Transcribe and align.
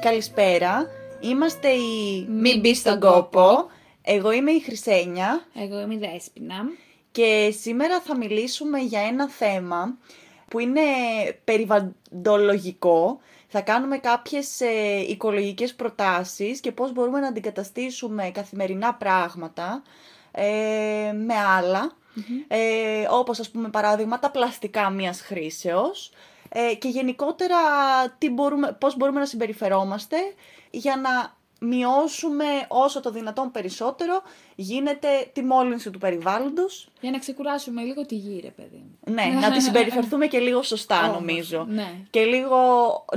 Καλησπέρα. 0.00 0.86
Είμαστε 1.20 1.68
οι 1.68 2.26
Μην 2.28 2.60
μπεις 2.60 2.78
στον 2.78 3.00
κόπο. 3.00 3.70
Εγώ 4.02 4.32
είμαι 4.32 4.50
η 4.50 4.60
Χρυσένια 4.60 5.46
Εγώ 5.54 5.80
είμαι 5.80 5.94
η 5.94 5.98
Δέσποινα. 5.98 6.54
και 7.12 7.54
σήμερα 7.60 8.00
θα 8.00 8.16
μιλήσουμε 8.16 8.78
για 8.78 9.00
ένα 9.00 9.28
θέμα 9.28 9.98
που 10.48 10.58
είναι 10.58 10.80
περιβαλλοντολογικό. 11.44 13.20
Θα 13.48 13.60
κάνουμε 13.60 13.98
κάποιες 13.98 14.60
ε, 14.60 15.00
οικολογικές 15.08 15.74
προτάσεις 15.74 16.60
και 16.60 16.72
πώς 16.72 16.92
μπορούμε 16.92 17.20
να 17.20 17.26
αντικαταστήσουμε 17.28 18.30
καθημερινά 18.34 18.94
πράγματα 18.94 19.82
ε, 20.30 21.12
με 21.26 21.34
άλλα. 21.56 21.92
Ε, 22.48 23.06
όπως 23.10 23.40
ας 23.40 23.50
πούμε 23.50 23.68
παράδειγμα 23.68 24.18
τα 24.18 24.30
πλαστικά 24.30 24.90
μίας 24.90 25.20
χρήσεως 25.20 26.10
ε, 26.52 26.74
και 26.74 26.88
γενικότερα 26.88 27.56
τι 28.18 28.30
μπορούμε, 28.30 28.76
πώς 28.80 28.96
μπορούμε 28.96 29.20
να 29.20 29.26
συμπεριφερόμαστε 29.26 30.16
για 30.70 30.96
να 30.96 31.38
μειώσουμε 31.60 32.44
όσο 32.68 33.00
το 33.00 33.10
δυνατόν 33.10 33.50
περισσότερο 33.50 34.22
γίνεται 34.54 35.08
τη 35.32 35.42
μόλυνση 35.42 35.90
του 35.90 35.98
περιβάλλοντος. 35.98 36.88
Για 37.00 37.10
να 37.10 37.18
ξεκουράσουμε 37.18 37.82
λίγο 37.82 38.06
τη 38.06 38.14
γη, 38.14 38.40
ρε 38.44 38.50
παιδί 38.50 38.76
μου. 38.76 39.14
Ναι, 39.14 39.24
να 39.40 39.50
τη 39.52 39.60
συμπεριφερθούμε 39.60 40.26
και 40.26 40.38
λίγο 40.38 40.62
σωστά 40.62 40.98
Όμορφα, 40.98 41.20
νομίζω. 41.20 41.66
ναι. 41.68 41.94
Και 42.10 42.24
λίγο, 42.24 42.58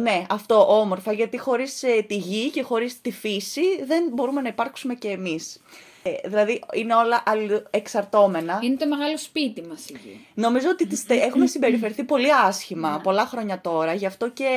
ναι, 0.01 0.25
αυτό 0.29 0.79
όμορφα, 0.79 1.13
γιατί 1.13 1.37
χωρίς 1.37 1.83
ε, 1.83 2.01
τη 2.07 2.15
γη 2.15 2.49
και 2.49 2.61
χωρίς 2.61 3.01
τη 3.01 3.11
φύση 3.11 3.83
δεν 3.83 4.03
μπορούμε 4.11 4.41
να 4.41 4.47
υπάρξουμε 4.47 4.93
και 4.93 5.07
εμείς. 5.09 5.61
Ε, 6.03 6.27
δηλαδή 6.29 6.63
είναι 6.73 6.95
όλα 6.95 7.23
εξαρτώμενα. 7.69 8.59
Είναι 8.63 8.75
το 8.75 8.87
μεγάλο 8.87 9.17
σπίτι 9.17 9.61
μας 9.61 9.89
η 9.89 9.99
γη. 10.03 10.25
Νομίζω 10.33 10.69
ότι 10.69 10.87
τις, 10.87 11.05
τε- 11.05 11.21
έχουμε 11.23 11.45
συμπεριφερθεί 11.47 12.03
πολύ 12.03 12.33
άσχημα 12.33 12.99
πολλά 13.03 13.25
χρόνια 13.25 13.61
τώρα, 13.61 13.93
γι' 13.93 14.05
αυτό 14.05 14.29
και 14.29 14.49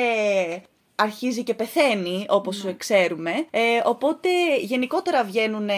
αρχίζει 0.94 1.42
και 1.42 1.54
πεθαίνει, 1.54 2.26
όπως 2.28 2.64
ξέρουμε. 2.76 3.30
Ε, 3.50 3.60
οπότε 3.84 4.28
γενικότερα 4.60 5.24
βγαίνουν 5.24 5.68
ε, 5.68 5.74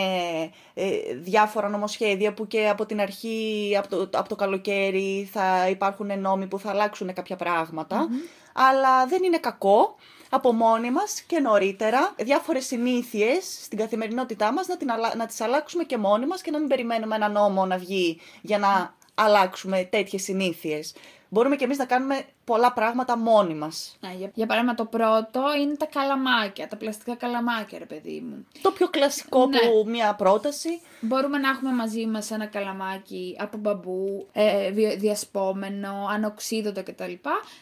ε, 0.74 0.86
διάφορα 1.14 1.68
νομοσχέδια 1.68 2.32
που 2.32 2.46
και 2.46 2.68
από 2.68 2.86
την 2.86 3.00
αρχή, 3.00 3.74
από 3.78 3.88
το, 3.88 4.18
από 4.18 4.28
το 4.28 4.34
καλοκαίρι 4.36 5.28
θα 5.32 5.68
υπάρχουν 5.68 6.20
νόμοι 6.20 6.46
που 6.46 6.58
θα 6.58 6.70
αλλάξουν 6.70 7.12
κάποια 7.12 7.36
πράγματα. 7.36 8.08
Αλλά 8.52 9.06
δεν 9.06 9.22
είναι 9.22 9.38
κακό 9.38 9.96
από 10.30 10.52
μόνοι 10.52 10.90
μας 10.90 11.20
και 11.20 11.38
νωρίτερα 11.40 12.14
διάφορες 12.16 12.66
συνήθειες 12.66 13.58
στην 13.64 13.78
καθημερινότητά 13.78 14.52
μας 14.52 14.66
να, 14.66 14.76
την, 14.76 14.90
αλλα- 14.90 15.14
να 15.16 15.26
τις 15.26 15.40
αλλάξουμε 15.40 15.84
και 15.84 15.96
μόνοι 15.98 16.26
μας 16.26 16.42
και 16.42 16.50
να 16.50 16.58
μην 16.58 16.68
περιμένουμε 16.68 17.14
ένα 17.16 17.28
νόμο 17.28 17.66
να 17.66 17.78
βγει 17.78 18.20
για 18.42 18.58
να 18.58 18.94
αλλάξουμε 19.14 19.84
τέτοιες 19.84 20.22
συνήθειες. 20.22 20.94
Μπορούμε 21.28 21.56
και 21.56 21.64
εμείς 21.64 21.78
να 21.78 21.84
κάνουμε 21.84 22.24
πολλά 22.48 22.72
πράγματα 22.72 23.16
μόνοι 23.18 23.54
μας. 23.54 23.96
Να, 24.00 24.10
για, 24.12 24.30
για 24.34 24.46
παράδειγμα, 24.46 24.74
το 24.74 24.84
πρώτο 24.84 25.42
είναι 25.62 25.74
τα 25.76 25.86
καλαμάκια, 25.86 26.68
τα 26.68 26.76
πλαστικά 26.76 27.14
καλαμάκια, 27.14 27.78
ρε 27.78 27.84
παιδί 27.84 28.22
μου. 28.28 28.46
Το 28.62 28.70
πιο 28.70 28.88
κλασικό 28.88 29.46
Ναι. 29.46 29.58
που 29.58 29.84
μια 29.90 30.14
πρόταση. 30.14 30.80
Μπορούμε 31.00 31.38
να 31.38 31.48
έχουμε 31.48 31.72
μαζί 31.72 32.06
μας 32.06 32.30
ένα 32.30 32.46
καλαμάκι 32.46 33.36
από 33.38 33.56
μπαμπού, 33.56 34.26
ε, 34.32 34.70
δια- 34.70 34.96
διασπόμενο, 34.96 36.06
ανοξίδωτο 36.10 36.82
κτλ. 36.82 37.12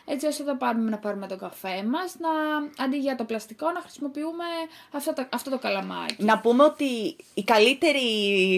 Έτσι 0.04 0.26
ώστε 0.26 0.42
όταν 0.42 0.58
πάρουμε 0.58 0.90
να 0.90 0.98
πάρουμε 0.98 1.26
τον 1.26 1.38
καφέ 1.38 1.82
μας, 1.92 2.14
να, 2.18 2.28
αντί 2.84 2.96
για 2.96 3.14
το 3.16 3.24
πλαστικό 3.24 3.70
να 3.70 3.80
χρησιμοποιούμε 3.80 4.44
αυτό 4.92 5.12
το, 5.12 5.26
αυτό 5.32 5.50
το 5.50 5.58
καλαμάκι. 5.58 6.14
Να 6.24 6.38
πούμε 6.38 6.62
ότι 6.64 7.16
η 7.34 7.42
καλύτερη 7.44 8.02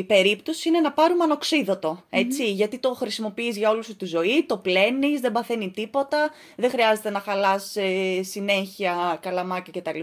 περίπτωση 0.08 0.68
είναι 0.68 0.80
να 0.80 0.92
πάρουμε 0.92 1.24
ανοξίδωτο, 1.24 2.02
έτσι, 2.10 2.50
γιατί 2.52 2.78
το 2.78 2.94
χρησιμοποιείς 2.94 3.56
για 3.56 3.70
όλη 3.70 3.84
σου 3.84 3.96
τη 3.96 4.04
ζωή, 4.04 4.44
το 4.48 4.56
πλένεις, 4.56 5.20
δεν 5.20 5.32
παθαίνει 5.32 5.70
τίποτα, 5.70 6.17
δεν 6.56 6.70
χρειάζεται 6.70 7.10
να 7.10 7.20
χαλάς 7.20 7.76
ε, 7.76 8.22
συνέχεια 8.22 9.18
καλαμάκια 9.20 9.80
κτλ. 9.80 10.00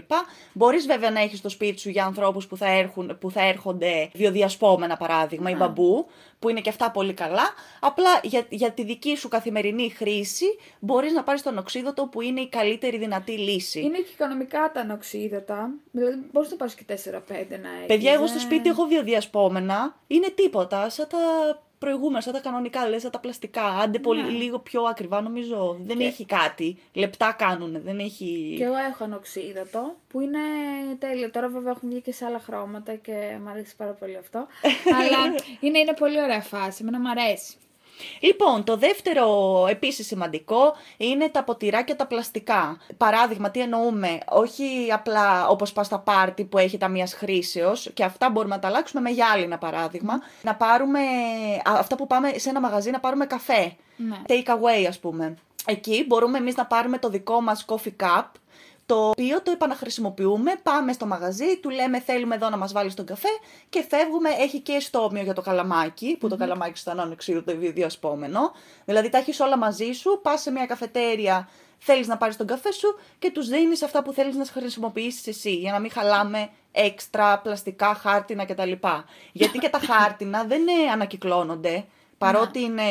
Μπορείς 0.52 0.86
βέβαια 0.86 1.10
να 1.10 1.20
έχεις 1.20 1.38
στο 1.38 1.48
σπίτι 1.48 1.80
σου 1.80 1.88
για 1.88 2.04
ανθρώπους 2.04 2.46
που 2.46 2.56
θα, 2.56 2.70
έρχουν, 2.70 3.16
που 3.20 3.30
θα 3.30 3.42
έρχονται 3.42 4.10
βιοδιασπόμενα 4.14 4.96
παράδειγμα, 4.96 5.50
ή 5.50 5.54
μπαμπού, 5.54 6.06
που 6.38 6.48
είναι 6.48 6.60
και 6.60 6.68
αυτά 6.68 6.90
πολύ 6.90 7.12
καλά. 7.12 7.44
Απλά 7.80 8.20
για, 8.22 8.46
για 8.48 8.70
τη 8.70 8.84
δική 8.84 9.16
σου 9.16 9.28
καθημερινή 9.28 9.90
χρήση 9.90 10.44
μπορείς 10.78 11.12
να 11.12 11.22
πάρεις 11.22 11.42
το 11.42 11.50
ανοξίδωτο 11.50 12.06
που 12.06 12.20
είναι 12.20 12.40
η 12.40 12.48
καλύτερη 12.48 12.98
δυνατή 12.98 13.32
λύση. 13.32 13.80
Είναι 13.80 13.98
και 13.98 14.10
οικονομικά 14.12 14.70
τα 14.74 14.80
ανοξίδωτα. 14.80 15.70
Δηλαδή, 15.90 16.16
μπορείς 16.32 16.50
να 16.50 16.56
πάρεις 16.56 16.74
και 16.74 16.84
4-5 16.88 16.94
να 17.28 17.34
έχεις. 17.34 17.86
Παιδιά, 17.86 18.12
εγώ 18.12 18.26
στο 18.26 18.38
σπίτι 18.38 18.68
έχω 18.68 18.84
βιοδιασπόμενα. 18.84 19.96
Είναι 20.06 20.28
τίποτα. 20.28 20.90
Σαν 20.90 21.08
τα 21.08 21.18
προηγούμενα, 21.78 22.20
σαν 22.20 22.32
τα 22.32 22.40
κανονικά, 22.40 22.88
λες, 22.88 23.02
σαν 23.02 23.10
τα 23.10 23.18
πλαστικά. 23.18 23.62
Άντε 23.64 23.98
πολύ, 23.98 24.22
Ναι. 24.22 24.28
λίγο 24.28 24.58
πιο 24.58 24.82
ακριβά, 24.82 25.20
νομίζω. 25.20 25.76
Δεν 25.80 26.00
έχει 26.00 26.24
κάτι. 26.24 26.76
Λεπτά 26.92 27.32
κάνουν. 27.38 27.82
Δεν 27.82 27.98
έχει. 27.98 28.54
Και 28.58 28.64
εγώ 28.64 28.76
έχω 28.76 29.04
ανοξίδωτο 29.04 29.96
που 30.08 30.20
είναι 30.20 30.38
τέλειο. 30.98 31.30
Τώρα 31.30 31.48
βέβαια 31.48 31.70
έχουν 31.72 31.88
βγει 31.88 32.00
και 32.00 32.12
σε 32.12 32.24
άλλα 32.24 32.38
χρώματα 32.38 32.94
και 32.94 33.38
μου 33.42 33.48
αρέσει 33.50 33.76
πάρα 33.76 33.90
πολύ 33.92 34.16
αυτό. 34.16 34.46
Αλλά 34.98 35.34
είναι, 35.60 35.78
είναι 35.78 35.94
πολύ 35.94 36.20
ωραία 36.22 36.40
φάση. 36.42 36.78
Εμένα 36.82 37.00
μου 37.00 37.10
αρέσει. 37.10 37.54
Λοιπόν, 38.20 38.64
το 38.64 38.76
δεύτερο 38.76 39.66
επίσης 39.70 40.06
σημαντικό 40.06 40.74
είναι 40.96 41.28
τα 41.28 41.42
ποτηρά 41.44 41.82
και 41.82 41.94
τα 41.94 42.06
πλαστικά. 42.06 42.78
Παράδειγμα, 42.96 43.50
τι 43.50 43.60
εννοούμε, 43.60 44.18
όχι 44.28 44.88
απλά 44.92 45.48
όπως 45.48 45.72
πας 45.72 45.86
στα 45.86 45.98
πάρτι 45.98 46.44
που 46.44 46.58
έχει 46.58 46.78
τα 46.78 46.88
μίας 46.88 47.12
χρήσεως 47.14 47.90
και 47.94 48.04
αυτά 48.04 48.30
μπορούμε 48.30 48.54
να 48.54 48.60
τα 48.60 48.68
αλλάξουμε 48.68 49.00
με 49.00 49.10
γυάλινα 49.10 49.58
παράδειγμα. 49.58 50.14
Να 50.42 50.54
πάρουμε, 50.54 51.00
α, 51.64 51.72
αυτά 51.78 51.96
που 51.96 52.06
πάμε 52.06 52.32
σε 52.36 52.48
ένα 52.48 52.60
μαγαζί 52.60 52.90
να 52.90 53.00
πάρουμε 53.00 53.26
καφέ, 53.26 53.76
Ναι. 53.96 54.16
take 54.28 54.48
away 54.48 54.84
ας 54.88 54.98
πούμε. 54.98 55.36
Εκεί 55.66 56.04
μπορούμε 56.06 56.38
εμείς 56.38 56.56
να 56.56 56.66
πάρουμε 56.66 56.98
το 56.98 57.08
δικό 57.08 57.40
μας 57.40 57.64
coffee 57.68 58.04
cup, 58.04 58.24
το 58.86 59.08
οποίο 59.08 59.42
το 59.42 59.50
επαναχρησιμοποιούμε, 59.50 60.52
πάμε 60.62 60.92
στο 60.92 61.06
μαγαζί, 61.06 61.56
του 61.56 61.70
λέμε 61.70 62.00
θέλουμε 62.00 62.34
εδώ 62.34 62.48
να 62.48 62.56
μας 62.56 62.72
βάλεις 62.72 62.94
τον 62.94 63.06
καφέ 63.06 63.28
και 63.68 63.84
φεύγουμε, 63.88 64.28
έχει 64.38 64.60
και 64.60 64.80
στόμιο 64.80 65.22
για 65.22 65.34
το 65.34 65.40
καλαμάκι, 65.40 66.16
που 66.20 66.28
το 66.28 66.36
καλαμάκι 66.36 66.78
σου 66.78 66.84
θα 66.84 66.92
είναι 66.92 67.02
ανεξίδωτο 67.02 67.52
ή 67.52 67.70
διασπόμενο. 67.70 68.52
Δηλαδή 68.84 69.08
τα 69.08 69.18
έχεις 69.18 69.40
όλα 69.40 69.58
μαζί 69.58 69.92
σου, 69.92 70.20
πας 70.22 70.40
σε 70.40 70.50
μια 70.50 70.66
καφετέρια, 70.66 71.48
θέλεις 71.78 72.06
να 72.06 72.16
πάρεις 72.16 72.36
τον 72.36 72.46
καφέ 72.46 72.72
σου 72.72 72.98
και 73.18 73.30
τους 73.30 73.48
δίνεις 73.48 73.82
αυτά 73.82 74.02
που 74.02 74.12
θέλεις 74.12 74.36
να 74.36 74.44
χρησιμοποιήσεις 74.44 75.26
εσύ, 75.26 75.54
για 75.54 75.72
να 75.72 75.78
μην 75.78 75.90
χαλάμε 75.90 76.48
έξτρα 76.72 77.38
πλαστικά, 77.38 77.94
χάρτινα 77.94 78.44
κτλ. 78.44 78.72
Γιατί 79.32 79.58
και 79.58 79.68
τα 79.68 79.78
χάρτινα 79.78 80.44
δεν 80.44 80.62
ε, 80.68 80.90
ανακυκλώνονται. 80.92 81.84
Παρότι 82.18 82.60
είναι 82.60 82.82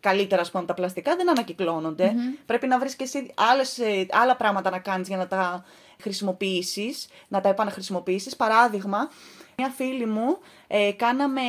καλύτερα 0.00 0.40
ας 0.40 0.50
πούμε, 0.50 0.62
από 0.62 0.72
τα 0.72 0.78
πλαστικά, 0.78 1.16
δεν 1.16 1.30
ανακυκλώνονται. 1.30 2.14
Πρέπει 2.46 2.66
να 2.66 2.78
βρεις 2.78 2.96
και 2.96 3.04
εσύ 3.04 3.30
άλλες, 3.34 3.78
ε, 3.78 4.06
άλλα 4.10 4.36
πράγματα 4.36 4.70
να 4.70 4.78
κάνεις 4.78 5.08
για 5.08 5.16
να 5.16 5.26
τα 5.26 5.64
χρησιμοποιήσεις, 6.00 7.08
να 7.28 7.40
τα 7.40 7.48
επαναχρησιμοποιήσεις. 7.48 8.36
Παράδειγμα, 8.36 9.10
μια 9.56 9.68
φίλη 9.68 10.06
μου 10.06 10.38
ε, 10.66 10.92
κάναμε 10.92 11.40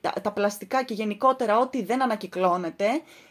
τα, 0.00 0.12
τα 0.22 0.32
πλαστικά 0.32 0.84
και 0.84 0.94
γενικότερα 0.94 1.58
ό,τι 1.58 1.84
δεν 1.84 2.02
ανακυκλώνεται, 2.02 2.86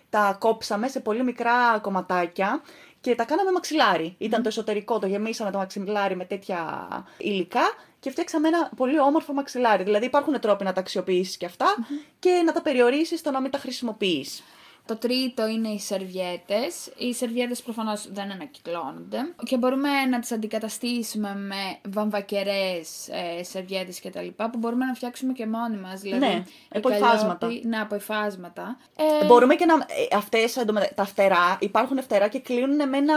τα 0.09 0.35
κόψαμε 0.39 0.87
σε 0.87 0.99
πολύ 0.99 1.23
μικρά 1.23 1.79
κομματάκια 1.81 2.61
και 3.05 3.15
τα 3.15 3.23
κάναμε 3.23 3.51
μαξιλάρι. 3.51 4.15
Ήταν 4.17 4.41
το 4.41 4.47
εσωτερικό, 4.47 4.99
το 4.99 5.07
γεμίσαμε 5.07 5.51
το 5.51 5.57
μαξιλάρι 5.57 6.15
με 6.15 6.25
τέτοια 6.25 6.87
υλικά 7.17 7.61
και 7.99 8.09
φτιάξαμε 8.09 8.47
ένα 8.47 8.69
πολύ 8.75 8.99
όμορφο 8.99 9.33
μαξιλάρι. 9.33 9.83
Δηλαδή 9.83 10.05
υπάρχουν 10.05 10.39
τρόποι 10.39 10.63
να 10.63 10.73
τα 10.73 10.79
αξιοποιήσεις 10.79 11.37
και 11.37 11.45
αυτα 11.45 11.75
και 12.19 12.41
να 12.45 12.51
τα 12.51 12.61
περιορίσεις 12.61 13.19
στο 13.19 13.31
να 13.31 13.41
μην 13.41 13.51
τα 13.51 13.57
χρησιμοποιείς. 13.57 14.43
Το 14.87 14.95
τρίτο 14.95 15.47
είναι 15.47 15.67
οι 15.67 15.79
σερβιέτες. 15.79 16.91
Οι 16.97 17.13
σερβιέτες 17.13 17.61
προφανώς 17.61 18.07
δεν 18.11 18.31
ανακυκλώνονται 18.31 19.17
και 19.45 19.57
μπορούμε 19.57 19.89
να 20.09 20.19
τις 20.19 20.31
αντικαταστήσουμε 20.31 21.35
με 21.35 21.77
βαμβακερές 21.93 23.07
ε, 23.39 23.43
σερβιέτες 23.43 23.99
και 23.99 24.09
τα 24.09 24.21
λοιπά 24.21 24.49
που 24.49 24.57
μπορούμε 24.57 24.85
να 24.85 24.93
φτιάξουμε 24.93 25.33
και 25.33 25.45
μόνοι 25.47 25.77
μας. 25.77 25.99
Δηλαδή, 26.01 26.25
Ναι, 26.25 26.33
η 26.33 26.77
από 26.77 26.89
υφάσματα. 26.89 27.37
καλλιόπη- 27.39 27.65
Ναι, 27.65 27.77
από 27.79 27.95
υφάσματα. 27.95 28.77
Ε, 29.21 29.25
Μπορούμε 29.25 29.55
και 29.55 29.65
να. 29.65 29.73
Ε, 29.73 30.15
αυτές, 30.15 30.57
εντωμετα- 30.57 30.93
τα 30.95 31.05
φτερά, 31.05 31.57
υπάρχουν 31.59 32.01
φτερά 32.01 32.27
και 32.27 32.39
κλείνουν 32.39 32.89
με 32.89 32.97
ένα 32.97 33.15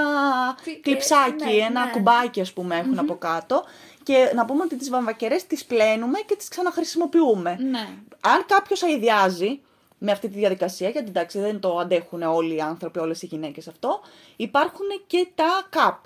Τι- 0.64 0.80
κλειψάκι, 0.80 1.42
ε, 1.42 1.46
ναι, 1.46 1.64
ένα 1.64 1.84
ναι. 1.84 1.90
κουμπάκι, 1.90 2.40
ας 2.40 2.52
πούμε, 2.52 2.76
εχουν 2.76 2.98
από 2.98 3.14
κάτω. 3.16 3.64
Και 4.02 4.32
να 4.34 4.44
πούμε 4.44 4.62
ότι 4.62 4.76
τις 4.76 4.90
βαμβακερές 4.90 5.46
τις 5.46 5.64
πλένουμε 5.64 6.18
και 6.26 6.36
τις 6.36 6.48
ξαναχρησιμοποιούμε. 6.48 7.56
Ναι. 7.60 7.88
Αν 8.20 8.44
κάποιος 8.46 8.82
αειδιάζει 8.82 9.60
με 9.98 10.12
αυτή 10.12 10.28
τη 10.28 10.38
διαδικασία, 10.38 10.88
γιατί 10.88 11.08
εντάξει 11.08 11.38
δεν 11.38 11.60
το 11.60 11.78
αντέχουν 11.78 12.22
όλοι 12.22 12.54
οι 12.54 12.60
άνθρωποι, 12.60 12.98
όλες 12.98 13.22
οι 13.22 13.26
γυναίκες 13.26 13.68
αυτό, 13.68 14.00
υπάρχουν 14.36 14.86
και 15.06 15.28
τα 15.34 15.68
cup. 15.72 15.96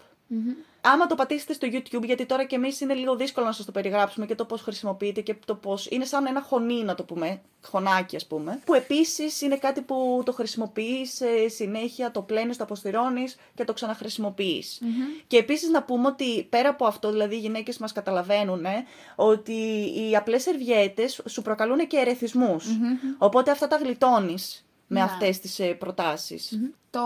Άμα 0.85 1.07
το 1.07 1.15
πατήσετε 1.15 1.53
στο 1.53 1.69
YouTube, 1.71 2.03
γιατί 2.05 2.27
τώρα 2.27 2.45
και 2.45 2.57
εμείς 2.57 2.81
είναι 2.81 2.95
λίγο 2.95 3.17
δύσκολο 3.17 3.47
να 3.47 3.53
σας 3.53 3.65
το 3.67 3.73
περιγράψουμε 3.73 4.27
και 4.27 4.35
το 4.35 4.45
πώς 4.45 4.61
χρησιμοποιείται 4.63 5.21
και 5.21 5.37
το 5.47 5.55
πώς. 5.55 5.87
Είναι 5.91 6.05
σαν 6.05 6.27
ένα 6.27 6.43
χωνί, 6.43 6.83
να 6.83 6.95
το 6.95 7.03
πούμε. 7.05 7.41
Χωνάκι, 7.65 8.17
ας 8.17 8.27
πούμε. 8.27 8.61
Που 8.65 8.75
επίσης 8.75 9.41
είναι 9.41 9.57
κάτι 9.57 9.81
που 9.81 10.23
το 10.25 10.33
χρησιμοποιείς 10.33 11.21
συνέχεια, 11.47 12.11
το 12.11 12.23
πλένεις, 12.23 12.57
το 12.57 12.65
αποστηρώνεις 12.65 13.37
και 13.55 13.65
το 13.65 13.73
ξαναχρησιμοποιει 13.73 14.65
Και 15.27 15.37
επίσης 15.37 15.69
να 15.69 15.83
πούμε 15.83 16.07
ότι 16.09 16.43
πέρα 16.43 16.69
από 16.69 16.87
αυτό, 16.87 17.11
δηλαδή 17.11 17.35
οι 17.35 17.39
γυναίκες 17.39 17.79
μας 17.79 17.93
καταλαβαίνουν 17.93 18.65
ε, 18.65 18.85
ότι 19.17 19.53
οι 19.97 20.17
απλές 20.17 20.43
σερβιέτες 20.43 21.21
σου 21.29 21.43
προκαλούν 21.43 21.87
και 21.87 21.97
ερεθισμούς. 21.97 22.67
Οπότε 23.19 23.51
αυτά 23.51 23.69
τα 23.69 23.77
γλιτώνεις 23.77 24.67
με 24.87 24.99
Ναι. 24.99 25.05
αυτές 25.05 25.39
τις 25.39 25.59
ε, 25.59 25.65
προτάσεις. 25.75 26.59
Το 26.91 27.01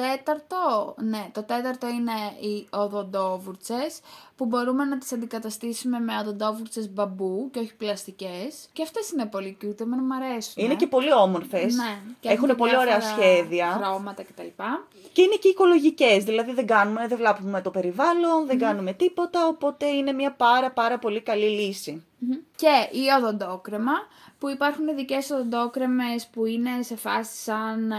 τέταρτο, 0.00 0.94
ναι, 0.98 1.28
το 1.32 1.42
τέταρτο 1.42 1.88
είναι 1.88 2.12
οι 2.40 2.66
οδοντόβουρτσες 2.70 4.00
που 4.36 4.44
μπορούμε 4.46 4.84
να 4.84 4.98
τις 4.98 5.12
αντικαταστήσουμε 5.12 5.98
με 6.00 6.12
οδοντόβουρτσες 6.20 6.92
μπαμπού 6.92 7.50
και 7.50 7.58
όχι 7.58 7.74
πλαστικές. 7.74 8.68
Και 8.72 8.82
αυτές 8.82 9.10
είναι 9.10 9.26
πολύ 9.26 9.56
cute, 9.62 9.80
εμένα 9.80 10.02
μου 10.02 10.14
αρέσουν. 10.14 10.64
Είναι 10.64 10.74
και 10.74 10.86
πολύ 10.86 11.12
όμορφες. 11.12 11.74
Ναι, 11.74 12.00
και 12.20 12.28
Έχουν 12.28 12.56
πολύ 12.56 12.76
ωραία 12.76 12.98
διάφορα 12.98 13.22
σχέδια. 13.22 13.80
Χρώματα 13.82 14.22
κτλ. 14.22 14.62
Και 15.12 15.22
είναι 15.22 15.34
και 15.40 15.48
οικολογικές, 15.48 16.24
δηλαδή 16.24 16.52
δεν 16.52 16.66
κάνουμε, 16.66 17.06
δεν 17.08 17.18
βλάπτουμε 17.18 17.60
το 17.60 17.70
περιβάλλον, 17.70 18.46
δεν 18.46 18.58
κάνουμε 18.58 18.92
τίποτα, 18.92 19.46
οπότε 19.46 19.86
είναι 19.86 20.12
μια 20.12 20.32
πάρα 20.32 20.70
πάρα 20.70 20.98
πολύ 20.98 21.20
καλή 21.20 21.48
λύση. 21.48 22.04
Μμμ. 22.18 22.36
Και 22.56 22.88
η 22.90 23.02
οδοντόκρεμα, 23.18 23.92
που 24.38 24.48
υπάρχουν 24.48 24.88
ειδικέ 24.88 25.18
οδοντόκρεμες 25.32 26.26
που 26.26 26.46
είναι 26.46 26.82
σε 26.82 26.96
φάση 26.96 27.36
σαν 27.42 27.90
ε, 27.90 27.96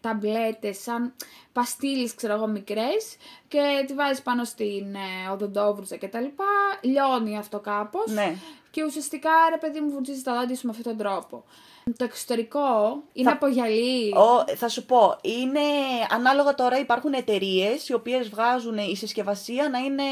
ταμπλέτες, 0.00 0.82
σαν 0.82 1.12
παστίλες 1.52 2.14
ξέρω 2.14 2.32
εγώ 2.34 2.46
μικρές 2.46 3.16
και 3.48 3.84
τη 3.86 3.94
βάζεις 3.94 4.22
πάνω 4.22 4.44
στην 4.44 4.94
ε, 4.94 5.30
οδοντόβουρτσα 5.32 5.96
και 5.96 6.08
τα 6.08 6.20
λοιπά, 6.20 6.44
λιώνει 6.82 7.38
αυτό 7.38 7.58
κάπως 7.58 8.12
Ναι. 8.12 8.34
και 8.70 8.84
ουσιαστικά 8.84 9.30
ρε 9.50 9.58
παιδί 9.58 9.80
μου 9.80 9.90
βουτζίζεις 9.90 10.22
τα 10.22 10.34
δόντια 10.34 10.56
σου 10.56 10.66
με 10.66 10.72
αυτόν 10.76 10.96
τον 10.96 11.06
τρόπο. 11.06 11.44
Το 11.96 12.04
εξωτερικό 12.04 12.60
είναι 13.12 13.30
από 13.30 13.46
γυαλί. 13.46 14.12
Ο, 14.16 14.56
θα 14.56 14.68
σου 14.68 14.84
πω, 14.86 15.18
είναι 15.22 15.60
ανάλογα 16.10 16.54
τώρα 16.54 16.78
υπάρχουν 16.78 17.12
εταιρείες 17.12 17.88
οι 17.88 17.94
οποίες 17.94 18.28
βγάζουν 18.28 18.78
η 18.78 18.96
συσκευασία 18.96 19.68
να, 19.68 19.78
είναι, 19.78 20.02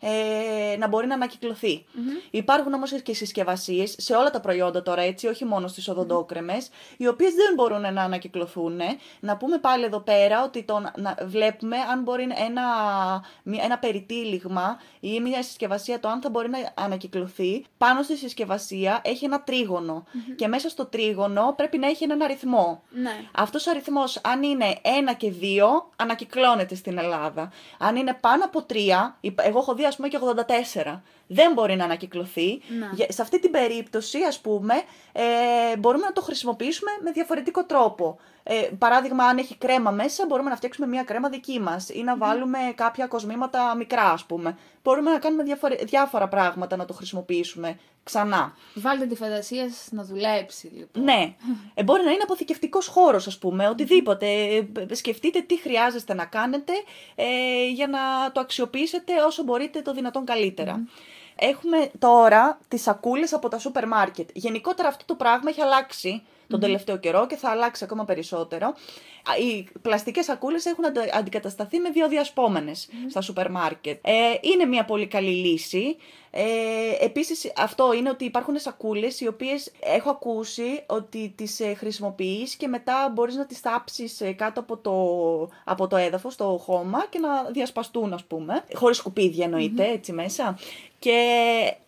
ε, 0.00 0.76
να 0.76 0.88
μπορεί 0.88 1.06
να 1.06 1.14
ανακυκλωθει 1.14 1.84
Υπάρχουν 2.30 2.72
όμως 2.72 3.02
και 3.02 3.14
συσκευασίες 3.14 3.94
σε 3.98 4.14
όλα 4.14 4.30
τα 4.30 4.40
προϊόντα 4.40 4.82
τώρα 4.82 5.02
έτσι, 5.02 5.26
όχι 5.26 5.44
μόνο 5.44 5.68
στις 5.68 5.88
οδοντόκρεμες, 5.88 6.68
οι 6.96 7.06
οποίες 7.06 7.34
δεν 7.34 7.54
μπορούν 7.54 7.80
να 7.80 8.02
ανακυκλωθούν. 8.02 8.80
Να 9.20 9.36
πούμε 9.36 9.58
πάλι 9.58 9.84
εδώ 9.84 10.00
πέρα 10.00 10.44
ότι 10.44 10.62
το, 10.62 10.79
να- 10.80 10.92
να 10.96 11.16
βλέπουμε 11.26 11.76
αν 11.76 12.02
μπορεί 12.02 12.22
ένα, 12.46 12.62
μια- 13.42 13.62
ένα 13.64 13.78
περιτύλιγμα 13.78 14.80
ή 15.00 15.20
μια 15.20 15.42
συσκευασία 15.42 16.00
το 16.00 16.08
αν 16.08 16.20
θα 16.20 16.30
μπορεί 16.30 16.48
να 16.50 16.58
ανακυκλωθεί. 16.74 17.64
Πάνω 17.78 18.02
στη 18.02 18.16
συσκευασία 18.16 19.00
έχει 19.04 19.24
ένα 19.24 19.42
τρίγωνο 19.42 20.04
και 20.36 20.48
μέσα 20.48 20.68
στο 20.68 20.86
τρίγωνο 20.86 21.52
πρέπει 21.56 21.78
να 21.78 21.86
έχει 21.86 22.04
έναν 22.04 22.22
αριθμό. 22.22 22.82
Ναι. 22.90 23.10
Αυτός 23.32 23.66
ο 23.66 23.70
αριθμός, 23.70 24.20
αν 24.22 24.42
είναι 24.42 24.78
1 24.82 25.14
και 25.16 25.30
2, 25.30 25.90
ανακυκλώνεται 25.96 26.74
στην 26.74 26.98
Ελλάδα. 26.98 27.52
Αν 27.78 27.96
είναι 27.96 28.16
πάνω 28.20 28.44
από 28.44 28.62
3, 28.62 29.16
υπ- 29.20 29.40
εγώ 29.40 29.58
έχω 29.58 29.74
δει 29.74 29.84
ας 29.84 29.96
πούμε 29.96 30.08
και 30.08 30.16
84, 30.16 31.02
δεν 31.26 31.52
μπορεί 31.52 31.76
να 31.76 31.84
ανακυκλωθεί. 31.84 32.60
Να. 32.78 32.90
Για- 32.94 33.06
Σε 33.12 33.22
αυτή 33.22 33.40
την 33.40 33.50
περίπτωση, 33.50 34.18
ας 34.28 34.40
πούμε, 34.40 34.74
ε, 35.12 35.76
μπορούμε 35.78 36.04
να 36.04 36.12
το 36.12 36.20
χρησιμοποιήσουμε 36.22 36.90
με 37.02 37.10
διαφορετικό 37.10 37.64
τρόπο. 37.64 38.18
Ε, 38.42 38.68
παράδειγμα, 38.78 39.24
αν 39.24 39.38
έχει 39.38 39.56
κρέμα 39.56 39.90
μέσα, 39.90 40.24
μπορούμε 40.28 40.50
να 40.50 40.56
φτιάξουμε 40.56 40.69
μια 40.78 41.02
κρέμα 41.02 41.28
δική 41.28 41.60
μας 41.60 41.88
ή 41.88 42.02
να 42.02 42.16
βάλουμε 42.16 42.58
κάποια 42.74 43.06
κοσμήματα 43.06 43.74
μικρά, 43.76 44.10
ας 44.10 44.24
πούμε. 44.24 44.56
Μπορούμε 44.82 45.10
να 45.10 45.18
κάνουμε 45.18 45.42
διαφορε- 45.42 45.84
διάφορα 45.84 46.28
πράγματα 46.28 46.76
να 46.76 46.84
το 46.84 46.92
χρησιμοποιήσουμε 46.92 47.78
ξανά. 48.02 48.54
Βάλτε 48.74 49.06
τη 49.06 49.14
φαντασία 49.14 49.70
σας 49.70 49.88
να 49.90 50.04
δουλέψει 50.04 50.66
λοιπόν. 50.76 51.02
Ναι. 51.04 51.34
Ε, 51.74 51.82
μπορεί 51.82 52.04
να 52.04 52.10
είναι 52.10 52.22
αποθηκευτικός 52.22 52.86
χώρος, 52.86 53.26
ας 53.26 53.38
πούμε, 53.38 53.68
οτιδήποτε. 53.68 54.26
Ε, 54.88 54.94
Σκεφτείτε 54.94 55.40
τι 55.40 55.58
χρειάζεστε 55.60 56.14
να 56.14 56.24
κάνετε 56.24 56.72
ε, 57.14 57.24
για 57.68 57.86
να 57.86 57.98
το 58.32 58.40
αξιοποιήσετε 58.40 59.12
όσο 59.26 59.42
μπορείτε 59.42 59.82
το 59.82 59.92
δυνατόν 59.92 60.24
καλύτερα. 60.24 60.84
Έχουμε 61.36 61.90
τώρα 61.98 62.58
τις 62.68 62.82
σακούλες 62.82 63.32
από 63.32 63.48
τα 63.48 63.58
σούπερ 63.58 63.86
μάρκετ. 63.86 64.30
Γενικότερα 64.32 64.88
αυτό 64.88 65.04
το 65.04 65.14
πράγμα 65.14 65.50
έχει 65.50 65.60
αλλάξει 65.60 66.22
τον 66.50 66.60
τελευταίο 66.60 66.96
καιρό 66.98 67.26
και 67.26 67.36
θα 67.36 67.50
αλλάξει 67.50 67.84
ακόμα 67.84 68.04
περισσότερο. 68.04 68.66
Α, 68.66 69.36
Οι 69.40 69.68
πλαστικές 69.82 70.24
σακούλες 70.24 70.64
έχουν 70.64 70.84
αντα- 70.84 71.10
αντικατασταθεί 71.12 71.78
με 71.78 71.90
βιοδιασπόμενες 71.90 72.88
στα 73.10 73.20
σούπερ 73.20 73.50
μάρκετ. 73.50 73.98
Ε, 74.06 74.12
είναι 74.40 74.64
μια 74.64 74.84
πολύ 74.84 75.06
καλή 75.06 75.30
λύση. 75.30 75.96
Ε, 76.32 76.42
επίσης 77.00 77.52
αυτό 77.56 77.92
είναι 77.94 78.08
ότι 78.10 78.24
υπάρχουν 78.24 78.58
σακούλες 78.58 79.20
οι 79.20 79.26
οποίες 79.26 79.72
έχω 79.80 80.10
ακούσει 80.10 80.82
ότι 80.86 81.32
τις 81.36 81.60
ε, 81.60 81.74
χρησιμοποιείς 81.74 82.54
και 82.54 82.66
μετά 82.68 83.10
μπορείς 83.14 83.34
να 83.34 83.46
τις 83.46 83.60
τάψεις 83.60 84.20
ε, 84.20 84.32
κάτω 84.32 84.60
από 84.60 84.76
το, 84.76 84.94
από 85.64 85.86
το 85.86 85.96
έδαφος, 85.96 86.36
το 86.36 86.44
χώμα 86.44 87.06
και 87.10 87.18
να 87.18 87.42
διασπαστούν 87.50 88.12
ας 88.12 88.24
πούμε. 88.24 88.64
Χωρίς 88.74 88.96
σκουπίδια 88.96 89.44
εννοείται, 89.44 89.86
έτσι 89.90 90.12
μέσα. 90.12 90.58
Και 90.98 91.18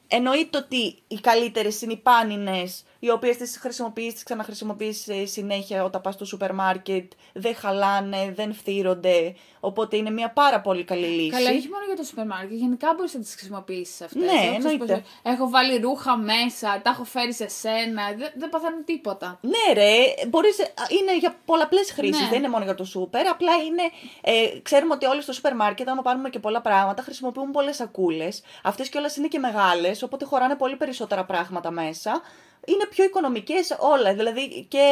εννοείται 0.09 0.59
ότι 0.59 0.95
οι 1.09 1.15
καλύτερες 1.21 1.83
είναι 1.83 1.93
οι 1.93 1.97
πάνινες, 1.97 2.85
οι 3.05 3.11
οποίες 3.11 3.37
τις 3.37 3.59
χρησιμοποιείς, 3.59 4.13
τις 4.13 4.23
ξαναχρησιμοποιείς 4.23 5.09
ε, 5.09 5.27
συνέχεια 5.27 5.85
όταν 5.85 6.01
πας 6.01 6.15
στο 6.15 6.25
σούπερ 6.25 6.55
μάρκετ, 6.55 7.13
δεν 7.33 7.55
χαλάνε, 7.55 8.33
δεν 8.35 8.55
φθύρονται, 8.55 9.35
οπότε 9.61 9.97
είναι 9.97 10.11
μια 10.11 10.31
πάρα 10.31 10.61
πολύ 10.61 10.85
καλή 10.85 11.07
λύση. 11.07 11.31
Καλά, 11.31 11.51
όχι 11.51 11.69
μόνο 11.69 11.85
για 11.87 11.97
το 11.97 12.03
σούπερ 12.03 12.27
μάρκετ. 12.27 12.53
Γενικά 12.53 12.95
μπορείς 12.97 13.15
να 13.15 13.21
τις 13.21 13.35
χρησιμοποιήσεις 13.35 14.01
αυτές. 14.01 14.23
Ναι, 14.23 14.55
εννοείται. 14.55 15.03
Έχω 15.23 15.49
βάλει 15.49 15.79
ρούχα 15.79 16.17
μέσα, 16.17 16.81
τα 16.83 16.91
έχω 16.91 17.05
φέρει 17.05 17.35
σε 17.35 17.49
σένα. 17.49 18.03
Δεν, 18.17 18.31
δεν 18.35 18.49
παθαίνουν 18.49 18.85
τίποτα. 18.85 19.39
Ναι, 19.41 19.73
ρε, 19.73 19.95
μπορείς, 20.29 20.61
α, 20.61 20.65
είναι 21.01 21.19
για 21.19 21.37
πολλαπλές 21.45 21.93
χρήσεις, 21.93 22.23
Ναι. 22.23 22.29
δεν 22.29 22.39
είναι 22.39 22.49
μόνο 22.49 22.65
για 22.65 22.75
το 22.75 22.85
σούπερ. 22.85 23.27
Απλά 23.27 23.53
είναι. 23.67 23.83
Ε, 24.21 24.59
ξέρουμε 24.63 24.95
ότι 24.95 25.07
όλοι 25.07 25.23
στο 25.23 25.33
σούπερ 25.33 25.55
μάρκετ, 25.55 25.89
άμα 25.89 26.03
πάρουμε 26.03 26.31
και 26.31 26.39
πολλά 26.39 26.61
πράγματα, 26.61 27.03
χρησιμοποιούν 27.03 27.51
πολλές 27.51 27.77
σακούλες. 27.77 28.43
Αυτές 28.63 28.89
κιόλας 28.89 29.17
είναι 29.17 29.29
και 29.29 29.39
μεγάλες, 29.39 30.03
οπότε 30.03 30.25
χωράνε 30.25 30.55
πολύ 30.55 30.77
περισσότερα 30.77 31.25
πράγματα 31.25 31.71
μέσα. 31.71 32.23
Είναι 32.67 32.87
πιο 32.91 33.05
οικονομικές 33.05 33.77
όλα. 33.81 34.15
Δηλαδή 34.15 34.67
και 34.69 34.89